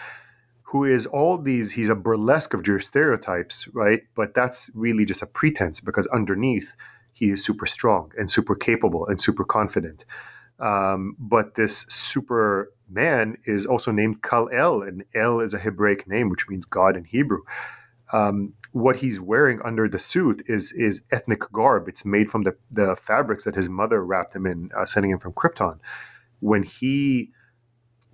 [0.67, 4.01] who is all these, he's a burlesque of Jewish stereotypes, right?
[4.17, 6.75] But that's really just a pretense because underneath,
[7.13, 10.05] he is super strong and super capable and super confident.
[10.59, 16.09] Um, but this super man is also named Kal El, and El is a Hebraic
[16.09, 17.43] name, which means God in Hebrew.
[18.13, 21.89] Um, what he's wearing under the suit is is ethnic garb.
[21.89, 25.21] It's made from the, the fabrics that his mother wrapped him in, uh, sending him
[25.21, 25.79] from Krypton.
[26.41, 27.31] When he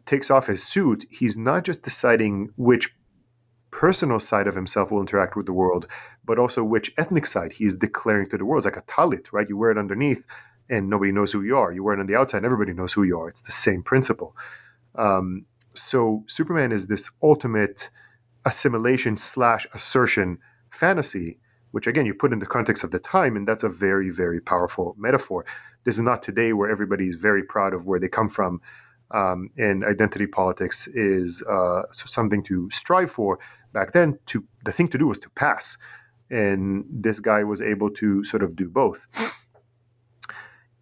[0.06, 2.94] takes off his suit, he's not just deciding which
[3.70, 5.86] personal side of himself will interact with the world,
[6.24, 8.64] but also which ethnic side he is declaring to the world.
[8.64, 9.48] It's like a talit, right?
[9.48, 10.22] You wear it underneath
[10.68, 11.72] and nobody knows who you are.
[11.72, 13.28] You wear it on the outside and everybody knows who you are.
[13.28, 14.36] It's the same principle.
[14.94, 17.90] Um, so Superman is this ultimate
[18.44, 20.38] assimilation slash assertion
[20.70, 21.38] fantasy,
[21.70, 24.40] which again you put in the context of the time, and that's a very, very
[24.40, 25.44] powerful metaphor.
[25.84, 28.60] This is not today where everybody is very proud of where they come from
[29.12, 33.38] Um, and identity politics is uh, something to strive for.
[33.72, 35.77] Back then, to the thing to do was to pass,
[36.31, 39.01] and this guy was able to sort of do both.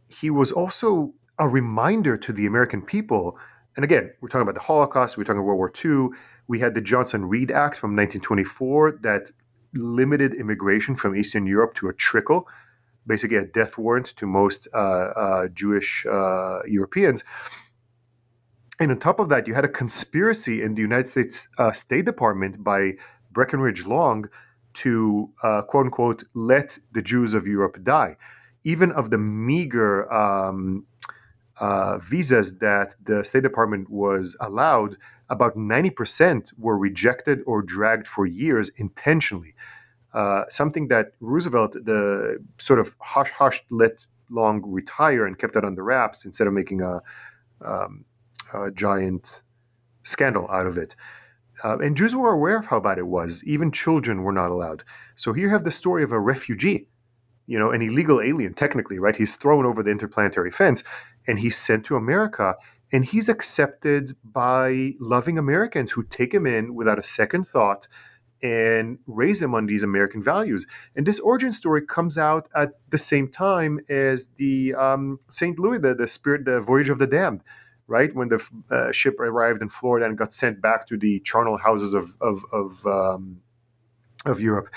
[0.09, 3.39] He was also a reminder to the American people.
[3.77, 6.17] And again, we're talking about the Holocaust, we're talking about World War II.
[6.49, 9.31] We had the Johnson Reed Act from 1924 that
[9.75, 12.47] limited immigration from Eastern Europe to a trickle,
[13.07, 17.25] basically a death warrant to most uh, uh, Jewish uh, Europeans.
[18.81, 22.07] And on top of that, you had a conspiracy in the United States uh, State
[22.07, 22.95] Department by
[23.31, 24.27] Breckinridge Long
[24.73, 28.17] to uh, quote unquote let the Jews of Europe die.
[28.65, 30.87] Even of the meager um,
[31.61, 34.97] uh, visas that the State Department was allowed,
[35.29, 39.55] about 90% were rejected or dragged for years intentionally.
[40.15, 45.65] Uh, something that Roosevelt, the sort of hush hush, let Long retire and kept it
[45.65, 47.01] under wraps instead of making a,
[47.65, 48.05] um,
[48.55, 49.43] a giant
[50.03, 50.95] scandal out of it.
[51.63, 53.45] Uh, and Jews were aware of how bad it was.
[53.45, 54.83] Even children were not allowed.
[55.15, 56.89] So here you have the story of a refugee,
[57.47, 59.15] you know, an illegal alien, technically, right?
[59.15, 60.83] He's thrown over the interplanetary fence
[61.27, 62.57] and he's sent to America
[62.93, 67.87] and he's accepted by loving Americans who take him in without a second thought
[68.43, 70.67] and raise him on these American values.
[70.97, 75.59] And this origin story comes out at the same time as the um, St.
[75.59, 77.43] Louis, the, the spirit, the voyage of the damned,
[77.91, 78.15] right?
[78.15, 81.93] When the uh, ship arrived in Florida and got sent back to the charnel houses
[81.93, 83.43] of of of, um,
[84.25, 84.69] of Europe,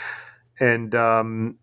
[0.59, 1.57] and um,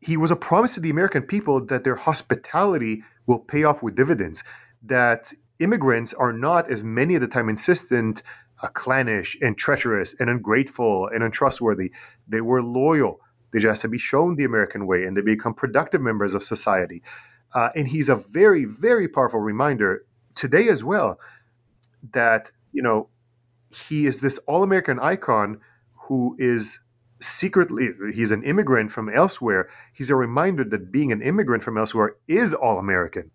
[0.00, 3.96] he was a promise to the American people that their hospitality will pay off with
[3.96, 4.44] dividends.
[4.84, 8.22] That immigrants are not, as many at the time insistent,
[8.62, 11.90] uh, clannish and treacherous and ungrateful and untrustworthy.
[12.28, 13.20] They were loyal.
[13.52, 16.44] They just have to be shown the American way and they become productive members of
[16.44, 17.02] society.
[17.54, 20.04] Uh, and he's a very, very powerful reminder
[20.34, 21.18] today as well
[22.12, 23.08] that, you know,
[23.68, 25.60] he is this all American icon
[25.94, 26.80] who is
[27.20, 29.68] secretly, he's an immigrant from elsewhere.
[29.92, 33.30] He's a reminder that being an immigrant from elsewhere is all American.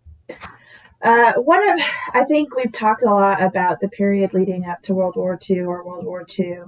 [1.02, 1.80] Uh, one of,
[2.12, 5.60] I think we've talked a lot about the period leading up to World War II
[5.60, 6.60] or World War II,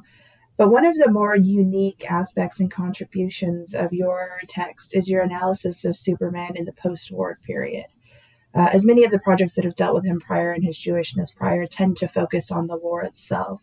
[0.56, 5.84] but one of the more unique aspects and contributions of your text is your analysis
[5.84, 7.86] of Superman in the post war period.
[8.54, 11.36] Uh, as many of the projects that have dealt with him prior and his Jewishness
[11.36, 13.62] prior tend to focus on the war itself.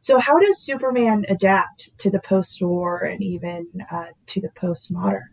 [0.00, 5.26] So, how does Superman adapt to the post war and even uh, to the postmodern?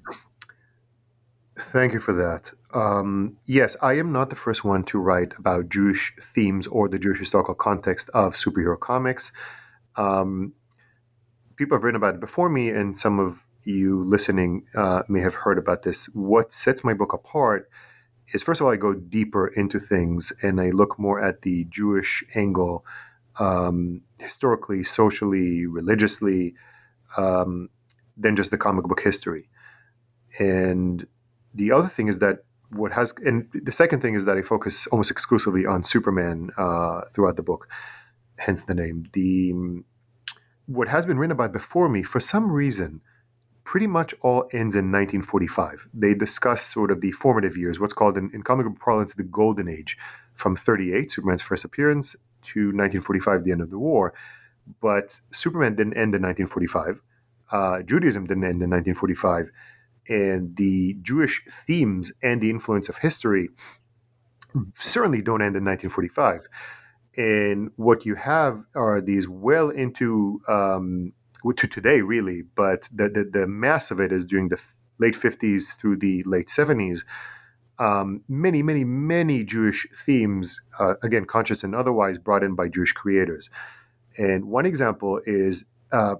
[1.57, 2.51] Thank you for that.
[2.73, 6.99] Um, yes, I am not the first one to write about Jewish themes or the
[6.99, 9.31] Jewish historical context of superhero comics.
[9.95, 10.53] Um,
[11.55, 15.33] people have written about it before me, and some of you listening uh, may have
[15.33, 16.07] heard about this.
[16.07, 17.69] What sets my book apart
[18.33, 21.65] is, first of all, I go deeper into things and I look more at the
[21.65, 22.85] Jewish angle,
[23.39, 26.55] um, historically, socially, religiously,
[27.17, 27.69] um,
[28.17, 29.49] than just the comic book history.
[30.39, 31.05] And
[31.53, 32.39] the other thing is that
[32.71, 37.01] what has and the second thing is that I focus almost exclusively on Superman uh,
[37.13, 37.67] throughout the book,
[38.37, 39.05] hence the name.
[39.13, 39.53] The
[40.65, 43.01] what has been written about before me, for some reason,
[43.65, 45.87] pretty much all ends in 1945.
[45.93, 49.23] They discuss sort of the formative years, what's called in, in comic book parlance the
[49.23, 49.97] Golden Age,
[50.35, 52.13] from 38, Superman's first appearance,
[52.53, 54.13] to 1945, the end of the war.
[54.81, 57.01] But Superman didn't end in 1945.
[57.51, 59.51] Uh, Judaism didn't end in 1945
[60.07, 63.49] and the Jewish themes and the influence of history
[64.75, 66.47] certainly don't end in 1945.
[67.17, 71.13] And what you have are these well into um,
[71.53, 74.59] to today, really, but the, the, the mass of it is during the
[74.99, 77.01] late 50s through the late 70s.
[77.77, 82.93] Um, many, many, many Jewish themes, uh, again, conscious and otherwise, brought in by Jewish
[82.93, 83.49] creators.
[84.17, 86.15] And one example is uh,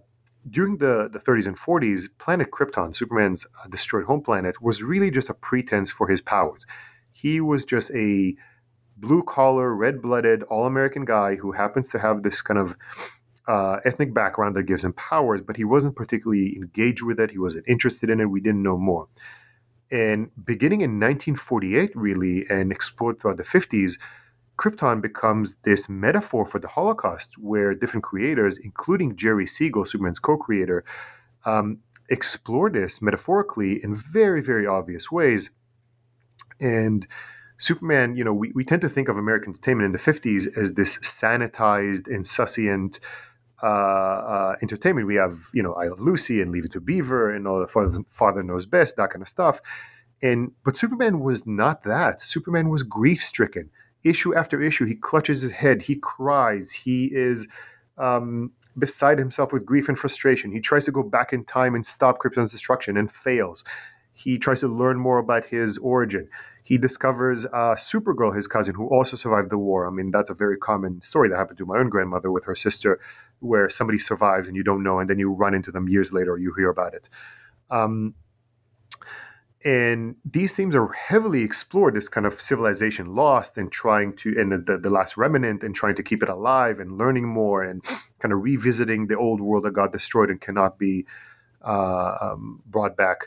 [0.49, 5.09] during the, the 30s and 40s, planet Krypton, Superman's uh, destroyed home planet, was really
[5.09, 6.65] just a pretense for his powers.
[7.13, 8.35] He was just a
[8.97, 12.75] blue collar, red blooded, all American guy who happens to have this kind of
[13.47, 17.31] uh, ethnic background that gives him powers, but he wasn't particularly engaged with it.
[17.31, 18.25] He wasn't interested in it.
[18.25, 19.07] We didn't know more.
[19.91, 23.93] And beginning in 1948, really, and explored throughout the 50s,
[24.57, 30.83] Krypton becomes this metaphor for the Holocaust, where different creators, including Jerry Siegel, Superman's co-creator,
[31.45, 35.49] um, explore this metaphorically in very, very obvious ways.
[36.59, 37.05] And
[37.57, 40.73] Superman, you know, we, we tend to think of American entertainment in the 50s as
[40.73, 42.99] this sanitized, insouciant
[43.63, 45.07] uh, uh, entertainment.
[45.07, 47.67] We have, you know, I Love Lucy and Leave It to Beaver and all the
[47.67, 49.61] Father, Father Knows Best, that kind of stuff.
[50.21, 52.21] And but Superman was not that.
[52.21, 53.69] Superman was grief stricken
[54.05, 57.47] issue after issue, he clutches his head, he cries, he is
[57.97, 60.51] um, beside himself with grief and frustration.
[60.51, 63.65] He tries to go back in time and stop Krypton's destruction and fails.
[64.13, 66.29] He tries to learn more about his origin.
[66.63, 69.87] He discovers uh, Supergirl, his cousin, who also survived the war.
[69.87, 72.55] I mean, that's a very common story that happened to my own grandmother with her
[72.55, 72.99] sister,
[73.39, 76.33] where somebody survives and you don't know, and then you run into them years later
[76.33, 77.09] or you hear about it.
[77.71, 78.15] Um,
[79.65, 84.65] and these themes are heavily explored this kind of civilization lost and trying to and
[84.65, 87.83] the, the last remnant and trying to keep it alive and learning more and
[88.19, 91.05] kind of revisiting the old world that got destroyed and cannot be
[91.65, 93.19] uh, um, brought back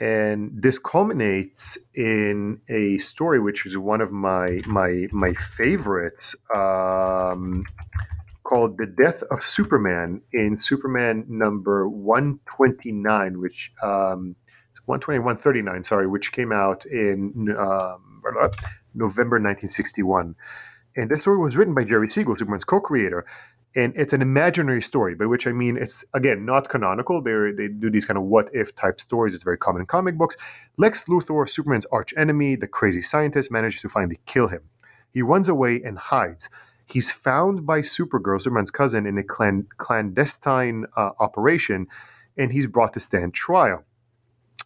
[0.00, 7.68] and this culminates in a story which is one of my my my favorites um,
[8.48, 14.36] called the death of superman in superman number 129 which um,
[14.86, 18.22] 120, 139, sorry, which came out in um,
[18.94, 20.34] November 1961.
[20.96, 23.26] And this story was written by Jerry Siegel, Superman's co-creator,
[23.74, 27.20] and it's an imaginary story, by which I mean it's again not canonical.
[27.20, 29.34] They they do these kind of what if type stories.
[29.34, 30.36] It's very common in comic books.
[30.78, 34.62] Lex Luthor, Superman's arch enemy, the crazy scientist, manages to finally kill him.
[35.12, 36.48] He runs away and hides.
[36.86, 41.88] He's found by Supergirl, Superman's cousin, in a clan- clandestine uh, operation,
[42.38, 43.84] and he's brought to stand trial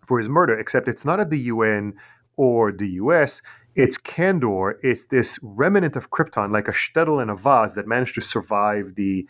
[0.06, 1.94] for his murder, except it's not at the UN
[2.36, 3.42] or the US.
[3.74, 4.74] It's Kandor.
[4.82, 8.94] It's this remnant of Krypton, like a shtetl and a vase that managed to survive
[8.96, 9.26] the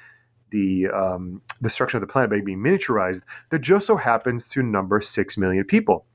[0.50, 3.22] the um, destruction of the planet by being miniaturized.
[3.50, 6.06] That just so happens to number six million people.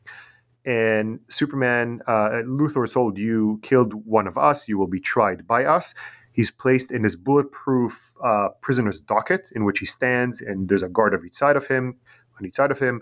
[0.65, 5.65] And Superman, uh, Luthor told you killed one of us, you will be tried by
[5.65, 5.93] us.
[6.35, 10.89] He's placed in this bulletproof uh, prisoner's docket in which he stands, and there's a
[10.89, 11.95] guard of each side of him,
[12.37, 13.01] on each side of him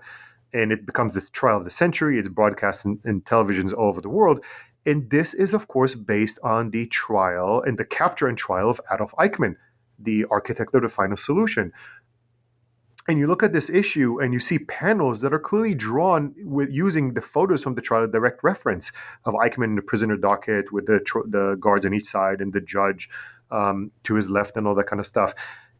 [0.53, 2.19] and it becomes this trial of the century.
[2.19, 4.43] It's broadcast in, in televisions all over the world.
[4.85, 8.79] And this is, of course, based on the trial and the capture and trial of
[8.91, 9.55] Adolf Eichmann,
[9.97, 11.71] the architect of the final solution.
[13.07, 16.69] And you look at this issue and you see panels that are clearly drawn with
[16.69, 18.93] using the photos from the trial direct reference
[19.25, 22.61] of Eichmann in the prisoner docket with the, the guards on each side and the
[22.61, 23.09] judge
[23.51, 25.33] um, to his left and all that kind of stuff.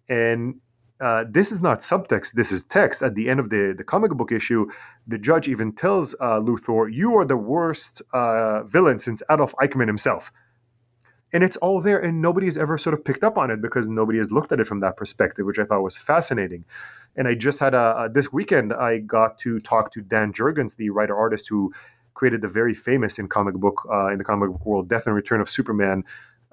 [0.09, 0.59] And
[0.99, 3.01] uh, this is not subtext, this is text.
[3.01, 4.69] At the end of the, the comic book issue,
[5.07, 9.87] the judge even tells uh, Luthor, You are the worst uh, villain since Adolf Eichmann
[9.87, 10.31] himself.
[11.33, 13.87] And it's all there, and nobody has ever sort of picked up on it because
[13.87, 16.63] nobody has looked at it from that perspective, which I thought was fascinating.
[17.15, 20.75] And I just had a, a this weekend, I got to talk to Dan Jurgens,
[20.75, 21.73] the writer artist who
[22.13, 25.15] created the very famous in comic book uh, in the comic book world Death and
[25.15, 26.03] Return of Superman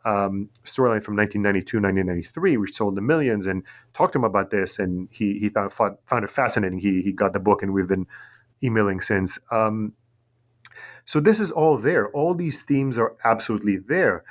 [0.04, 3.62] um, storyline from 1992, 1993, which sold the millions, and
[3.94, 6.78] talked to him about this, and he he found found it fascinating.
[6.78, 8.06] He he got the book, and we've been
[8.62, 9.38] emailing since.
[9.50, 9.92] Um,
[11.04, 12.08] so this is all there.
[12.10, 14.24] All these themes are absolutely there.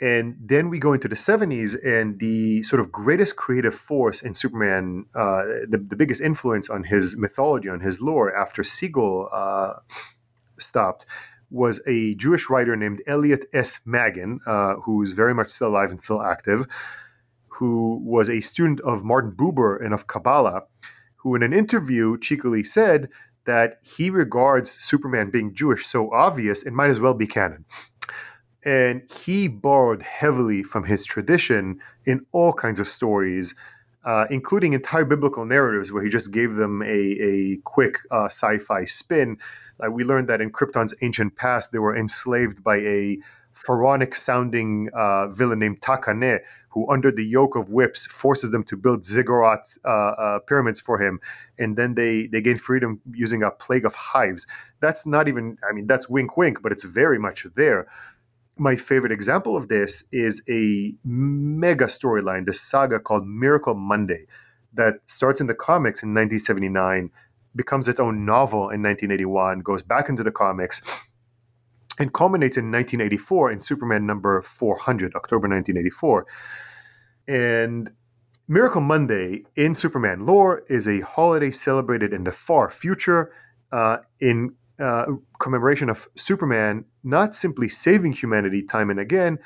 [0.00, 4.34] And then we go into the 70s, and the sort of greatest creative force in
[4.34, 9.74] Superman, uh, the, the biggest influence on his mythology, on his lore, after Siegel uh,
[10.58, 11.06] stopped,
[11.50, 13.80] was a Jewish writer named Elliot S.
[13.86, 16.66] Maggin, uh, who's very much still alive and still active,
[17.48, 20.64] who was a student of Martin Buber and of Kabbalah,
[21.16, 23.08] who in an interview cheekily said
[23.46, 27.64] that he regards Superman being Jewish so obvious it might as well be canon.
[28.66, 33.54] And he borrowed heavily from his tradition in all kinds of stories,
[34.04, 38.58] uh, including entire biblical narratives where he just gave them a, a quick uh, sci
[38.58, 39.38] fi spin
[39.84, 43.18] uh, we learned that in Krypton's ancient past, they were enslaved by a
[43.52, 46.40] pharaonic sounding uh, villain named Takane,
[46.70, 50.98] who, under the yoke of whips, forces them to build ziggurat uh, uh, pyramids for
[50.98, 51.20] him.
[51.58, 54.46] And then they, they gain freedom using a plague of hives.
[54.80, 57.86] That's not even, I mean, that's wink wink, but it's very much there.
[58.58, 64.26] My favorite example of this is a mega storyline, the saga called Miracle Monday,
[64.74, 67.10] that starts in the comics in 1979
[67.54, 70.82] becomes its own novel in 1981, goes back into the comics,
[71.98, 76.26] and culminates in 1984 in Superman number 400, October 1984.
[77.28, 77.90] And
[78.48, 83.32] Miracle Monday in Superman lore is a holiday celebrated in the far future
[83.72, 85.06] uh, in uh,
[85.40, 89.38] commemoration of Superman not simply saving humanity time and again,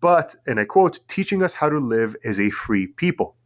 [0.00, 3.36] but, and I quote, teaching us how to live as a free people.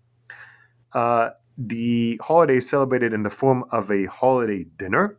[0.93, 5.19] Uh, the holiday is celebrated in the form of a holiday dinner,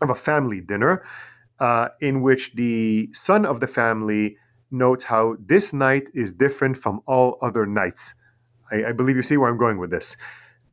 [0.00, 1.04] of a family dinner,
[1.60, 4.36] uh, in which the son of the family
[4.70, 8.14] notes how this night is different from all other nights.
[8.72, 10.16] I, I believe you see where I'm going with this.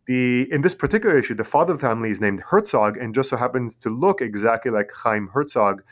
[0.06, 3.30] The in this particular issue, the father of the family is named Herzog and just
[3.30, 5.84] so happens to look exactly like Chaim Herzog,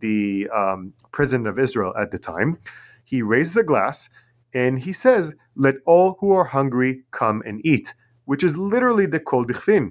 [0.00, 2.58] the um, president of Israel at the time.
[3.04, 4.10] He raises a glass
[4.54, 7.94] and he says, "Let all who are hungry come and eat,"
[8.24, 9.90] which is literally the kol dichfin.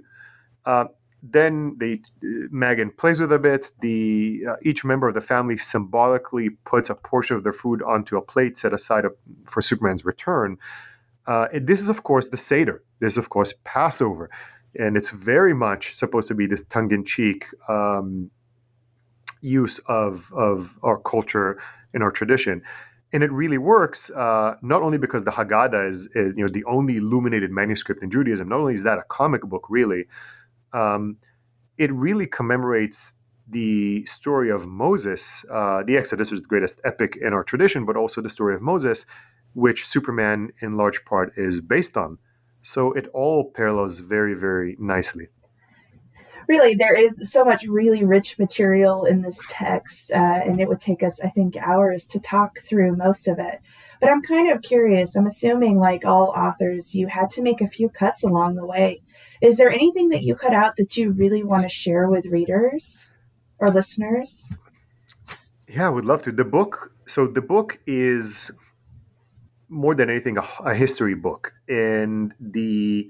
[0.65, 0.85] Uh,
[1.21, 3.71] then they Maggin plays with a bit.
[3.81, 8.17] The uh, each member of the family symbolically puts a portion of their food onto
[8.17, 9.05] a plate set aside
[9.45, 10.57] for Superman's return.
[11.27, 12.83] Uh, this is, of course, the Seder.
[12.99, 14.29] This is, of course, Passover,
[14.77, 18.29] and it's very much supposed to be this tongue-in-cheek um,
[19.45, 21.61] use of of our culture
[21.93, 22.61] and our tradition.
[23.13, 26.65] And it really works uh, not only because the Haggadah is, is, you know, the
[26.65, 28.49] only illuminated manuscript in Judaism.
[28.49, 30.05] Not only is that a comic book, really,
[30.73, 31.17] um,
[31.77, 33.13] it really commemorates
[33.47, 37.95] the story of Moses, uh, the Exodus, is the greatest epic in our tradition, but
[37.95, 39.05] also the story of Moses,
[39.53, 42.17] which Superman in large part is based on.
[42.63, 45.27] So it all parallels very, very nicely.
[46.47, 50.79] Really, there is so much really rich material in this text, uh, and it would
[50.79, 53.59] take us, I think, hours to talk through most of it.
[53.99, 55.15] But I'm kind of curious.
[55.15, 59.01] I'm assuming, like all authors, you had to make a few cuts along the way.
[59.41, 63.09] Is there anything that you cut out that you really want to share with readers
[63.57, 64.51] or listeners?
[65.67, 66.31] Yeah, I would love to.
[66.31, 68.51] The book, so the book is
[69.69, 73.09] more than anything a, a history book, and the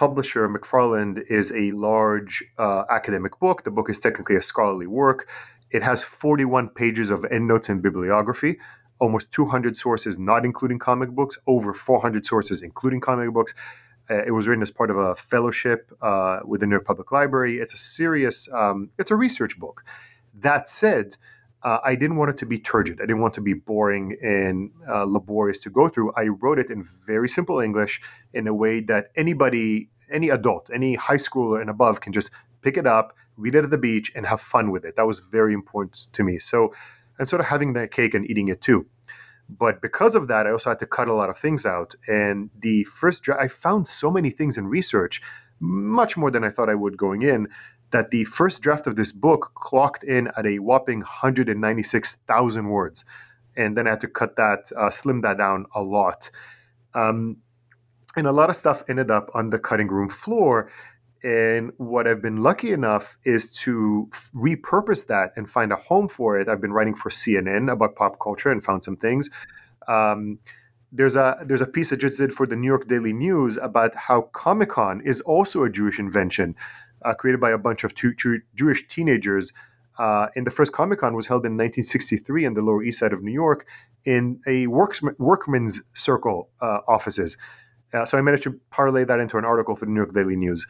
[0.00, 3.64] publisher McFarland is a large uh, academic book.
[3.64, 5.28] The book is technically a scholarly work.
[5.70, 8.58] It has 41 pages of endnotes and bibliography
[8.98, 13.54] almost 200 sources, not including comic books, over 400 sources, including comic books.
[14.10, 17.10] Uh, it was written as part of a fellowship uh, with the New York Public
[17.10, 17.58] Library.
[17.58, 19.82] It's a serious, um, it's a research book.
[20.34, 21.16] That said,
[21.62, 23.00] uh, I didn't want it to be turgid.
[23.00, 26.12] I didn't want to be boring and uh, laborious to go through.
[26.16, 28.00] I wrote it in very simple English
[28.32, 32.30] in a way that anybody, any adult, any high schooler and above can just
[32.62, 34.96] pick it up, read it at the beach, and have fun with it.
[34.96, 36.38] That was very important to me.
[36.38, 36.72] So
[37.18, 38.86] and sort of having that cake and eating it too.
[39.48, 41.94] But because of that, I also had to cut a lot of things out.
[42.08, 45.20] And the first draft, I found so many things in research,
[45.60, 47.48] much more than I thought I would going in,
[47.92, 53.04] that the first draft of this book clocked in at a whopping 196,000 words.
[53.56, 56.30] And then I had to cut that, uh, slim that down a lot.
[56.94, 57.36] Um,
[58.16, 60.70] and a lot of stuff ended up on the cutting room floor
[61.22, 66.38] and what I've been lucky enough is to repurpose that and find a home for
[66.38, 66.48] it.
[66.48, 69.28] I've been writing for CNN about pop culture and found some things.
[69.86, 70.38] Um,
[70.92, 73.94] there's a there's a piece I just did for the New York Daily News about
[73.94, 76.56] how Comic Con is also a Jewish invention,
[77.04, 79.52] uh, created by a bunch of two, two Jewish teenagers.
[79.98, 83.12] Uh, and the first Comic Con was held in 1963 on the Lower East Side
[83.12, 83.66] of New York
[84.04, 87.36] in a works, workman's circle uh, offices.
[87.92, 90.36] Uh, so I managed to parlay that into an article for the New York Daily
[90.36, 90.66] News.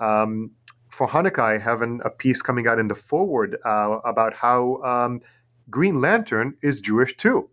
[0.00, 0.50] Um,
[0.90, 4.82] for Hanukkah, I have an, a piece coming out in the Forward uh, about how
[4.82, 5.20] um,
[5.70, 7.48] Green Lantern is Jewish too.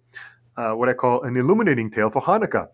[0.58, 2.68] Uh, what I call an illuminating tale for Hanukkah.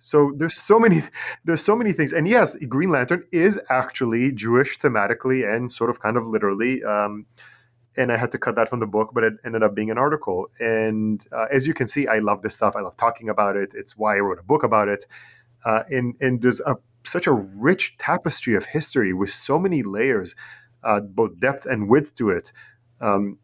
[0.00, 1.02] So there's so many
[1.44, 6.00] there's so many things, and yes, Green Lantern is actually Jewish thematically and sort of
[6.00, 6.82] kind of literally.
[6.82, 7.26] Um,
[7.96, 9.98] and I had to cut that from the book, but it ended up being an
[9.98, 10.48] article.
[10.60, 12.76] And uh, as you can see, I love this stuff.
[12.76, 13.72] I love talking about it.
[13.74, 15.06] It's why I wrote a book about it.
[15.64, 20.34] Uh, and and there's a such a rich tapestry of history with so many layers,
[20.84, 22.52] uh, both depth and width to it.
[23.00, 23.38] Um,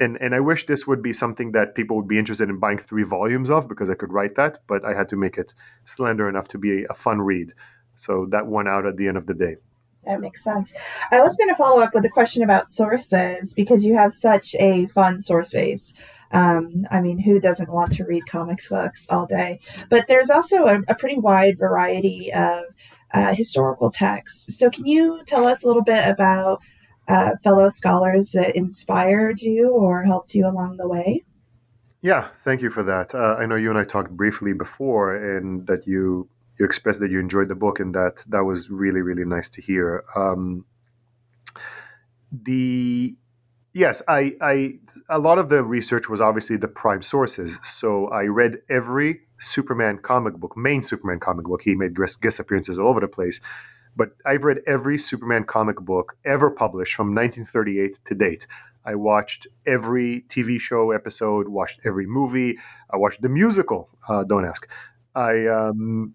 [0.00, 2.78] and and I wish this would be something that people would be interested in buying
[2.78, 6.28] three volumes of because I could write that, but I had to make it slender
[6.28, 7.52] enough to be a, a fun read.
[7.96, 9.56] So that won out at the end of the day.
[10.04, 10.74] That makes sense.
[11.12, 14.54] I was going to follow up with a question about sources because you have such
[14.56, 15.94] a fun source base.
[16.32, 19.60] Um, I mean, who doesn't want to read comics books all day?
[19.90, 22.64] But there's also a, a pretty wide variety of
[23.14, 24.58] uh, historical texts.
[24.58, 26.62] So, can you tell us a little bit about
[27.12, 31.24] uh, fellow scholars that inspired you or helped you along the way?
[32.00, 33.14] Yeah, thank you for that.
[33.14, 37.10] Uh, I know you and I talked briefly before, and that you you expressed that
[37.10, 40.04] you enjoyed the book, and that that was really really nice to hear.
[40.16, 40.64] Um,
[42.32, 43.14] the
[43.74, 44.74] Yes, I, I
[45.08, 47.58] a lot of the research was obviously the prime sources.
[47.62, 51.62] So I read every Superman comic book, main Superman comic book.
[51.62, 53.40] He made guest appearances all over the place,
[53.96, 58.46] but I've read every Superman comic book ever published from 1938 to date.
[58.84, 62.58] I watched every TV show episode, watched every movie.
[62.90, 63.88] I watched the musical.
[64.08, 64.68] Uh, don't ask.
[65.14, 66.14] I um,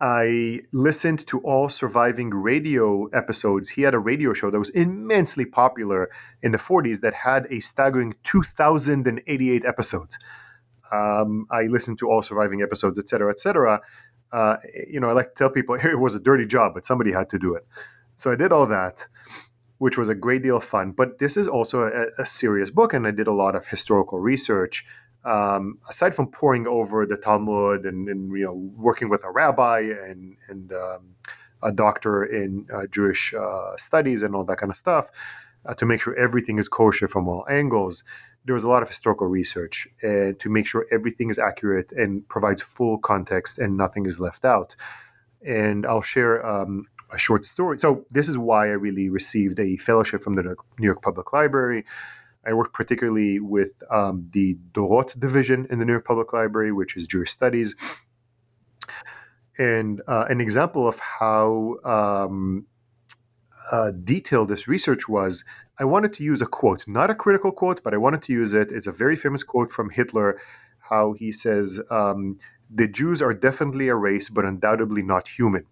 [0.00, 3.68] I listened to all surviving radio episodes.
[3.68, 6.08] He had a radio show that was immensely popular
[6.42, 10.18] in the 40s that had a staggering 2,088 episodes.
[10.90, 13.80] Um, I listened to all surviving episodes, et cetera, et cetera.
[14.32, 14.56] Uh,
[14.88, 17.30] you know, I like to tell people it was a dirty job, but somebody had
[17.30, 17.66] to do it.
[18.16, 19.06] So I did all that.
[19.78, 20.92] which was a great deal of fun.
[20.92, 24.18] But this is also a, a serious book, and I did a lot of historical
[24.20, 24.84] research.
[25.24, 29.80] Um, aside from poring over the Talmud and, and, you know working with a rabbi
[29.80, 31.14] and and um,
[31.62, 35.06] a doctor in uh, Jewish uh, studies and all that kind of stuff
[35.66, 38.04] uh, to make sure everything is kosher from all angles,
[38.44, 42.26] there was a lot of historical research and to make sure everything is accurate and
[42.28, 44.74] provides full context and nothing is left out.
[45.46, 47.78] And I'll share um, a short story.
[47.78, 51.84] So this is why I really received a fellowship from the New York Public Library.
[52.46, 56.96] I worked particularly with um, the Dorot division in the New York Public Library, which
[56.96, 57.74] is Jewish studies.
[59.58, 62.66] And uh, an example of how um,
[63.70, 65.44] uh, detailed this research was,
[65.80, 68.52] I wanted to use a quote, not a critical quote, but I wanted to use
[68.54, 68.70] it.
[68.70, 70.40] It's a very famous quote from Hitler,
[70.80, 72.38] how he says, um,
[72.72, 75.66] "The Jews are definitely a race, but undoubtedly not human."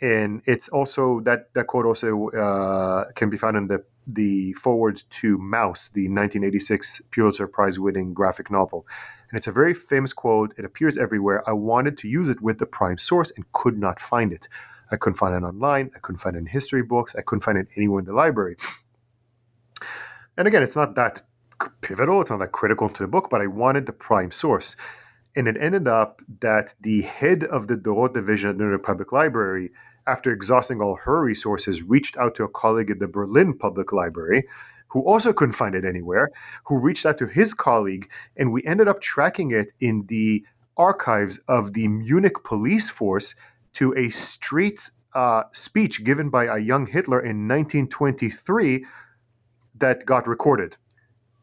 [0.00, 5.02] and it's also that that quote also uh, can be found in the the foreword
[5.20, 8.86] to Maus, the 1986 Pulitzer Prize winning graphic novel.
[9.30, 10.54] And it's a very famous quote.
[10.56, 11.46] It appears everywhere.
[11.46, 14.48] I wanted to use it with the prime source and could not find it.
[14.90, 15.90] I couldn't find it online.
[15.94, 17.14] I couldn't find it in history books.
[17.18, 18.56] I couldn't find it anywhere in the library.
[20.38, 21.20] And again, it's not that
[21.82, 22.22] pivotal.
[22.22, 24.76] It's not that critical to the book, but I wanted the prime source.
[25.36, 28.84] And it ended up that the head of the Dorot division at the New York
[28.84, 29.70] Public Library
[30.06, 34.48] after exhausting all her resources, reached out to a colleague at the Berlin Public Library
[34.88, 36.30] who also couldn't find it anywhere,
[36.64, 38.08] who reached out to his colleague,
[38.38, 40.42] and we ended up tracking it in the
[40.78, 43.34] archives of the Munich police force
[43.74, 48.86] to a street uh, speech given by a young Hitler in 1923
[49.80, 50.76] that got recorded.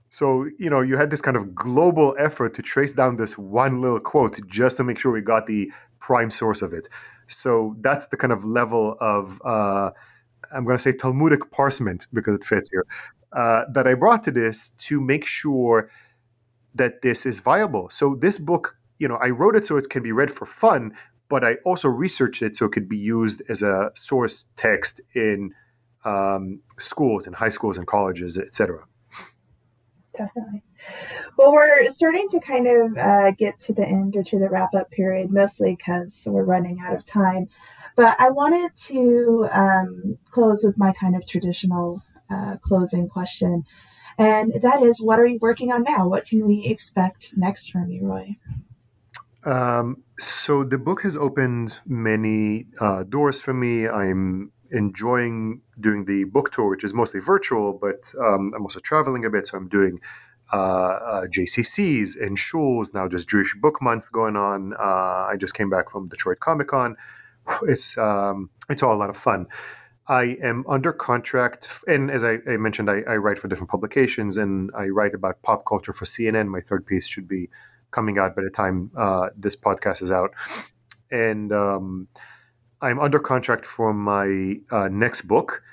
[0.10, 3.82] So, you know, you had this kind of global effort to trace down this one
[3.82, 5.70] little quote just to make sure we got the
[6.00, 6.88] prime source of it.
[7.28, 9.92] So that's the kind of level of, uh,
[10.56, 12.86] I'm going to say Talmudic parsement because it fits here,
[13.34, 15.90] uh, that I brought to this to make sure
[16.76, 17.90] that this is viable.
[17.90, 20.94] So this book, you know, I wrote it so it can be read for fun,
[21.30, 25.54] but I also researched it so it could be used as a source text in
[26.06, 28.84] um, schools and high schools and colleges, etc.
[30.18, 30.64] Definitely.
[31.38, 34.74] Well, we're starting to kind of uh, get to the end or to the wrap
[34.74, 37.50] up period, mostly because we're running out of time.
[37.96, 43.64] But I wanted to um, close with my kind of traditional uh, closing question.
[44.18, 46.08] And that is, what are you working on now?
[46.08, 48.38] What can we expect next from you, Roy?
[49.44, 53.88] Um, so the book has opened many uh, doors for me.
[53.88, 59.26] I'm enjoying doing the book tour, which is mostly virtual, but um, I'm also traveling
[59.26, 59.48] a bit.
[59.48, 60.00] So I'm doing
[60.54, 62.94] uh, uh, JCCs and shuls.
[62.94, 64.74] Now there's Jewish Book Month going on.
[64.74, 66.96] Uh, I just came back from Detroit Comic Con.
[67.64, 69.48] It's um, it's all a lot of fun.
[70.08, 74.38] I am under contract, and as I, I mentioned, I, I, write for different publications,
[74.38, 76.48] and I write about pop culture for CNN.
[76.48, 77.50] My third piece should be
[77.90, 80.32] coming out by the time uh, this podcast is out,
[81.12, 82.08] and um,
[82.86, 85.64] I'm under contract for my uh, next book.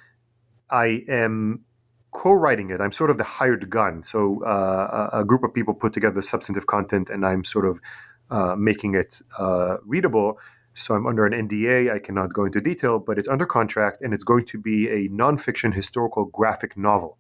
[0.71, 1.61] I am
[2.13, 2.81] co-writing it.
[2.81, 4.03] I'm sort of the hired gun.
[4.05, 7.81] So uh, a group of people put together substantive content, and I'm sort of
[8.31, 10.39] uh, making it uh, readable.
[10.73, 11.93] So I'm under an NDA.
[11.93, 15.09] I cannot go into detail, but it's under contract, and it's going to be a
[15.11, 17.19] nonfiction historical graphic novel.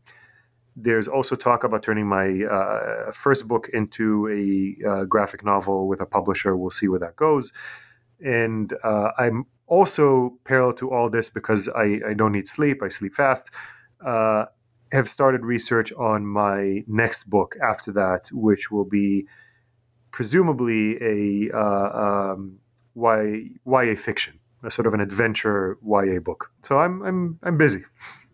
[0.74, 6.01] There's also talk about turning my uh, first book into a uh, graphic novel with
[6.01, 6.57] a publisher.
[6.57, 7.53] We'll see where that goes.
[8.24, 12.83] And uh, I'm also parallel to all this because I, I don't need sleep.
[12.83, 13.51] I sleep fast
[14.93, 19.27] have started research on my next book after that, which will be
[20.13, 22.59] presumably a uh, um,
[22.95, 26.51] YA, YA fiction, a sort of an adventure YA book.
[26.63, 27.83] So I'm I'm I'm busy.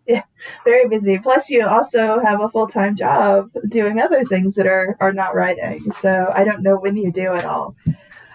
[0.05, 0.23] Yeah,
[0.65, 1.19] very busy.
[1.19, 5.35] Plus, you also have a full time job doing other things that are are not
[5.35, 5.91] writing.
[5.91, 7.75] So I don't know when you do it all.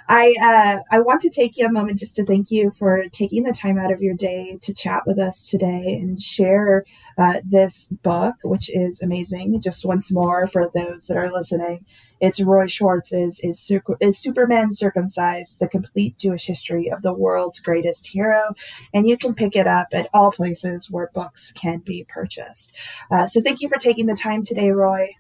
[0.09, 3.43] I uh, I want to take you a moment just to thank you for taking
[3.43, 6.85] the time out of your day to chat with us today and share
[7.17, 9.61] uh, this book, which is amazing.
[9.63, 11.87] Just once more for those that are listening,
[12.21, 18.09] it's Roy Schwartz's is, is Superman Circumcised: The Complete Jewish History of the World's Greatest
[18.09, 18.55] Hero,
[18.93, 22.77] and you can pick it up at all places where books can be purchased.
[23.11, 25.15] Uh, so thank you for taking the time today, Roy.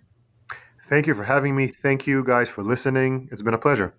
[0.90, 1.68] Thank you for having me.
[1.68, 3.30] Thank you guys for listening.
[3.32, 3.94] It's been a pleasure.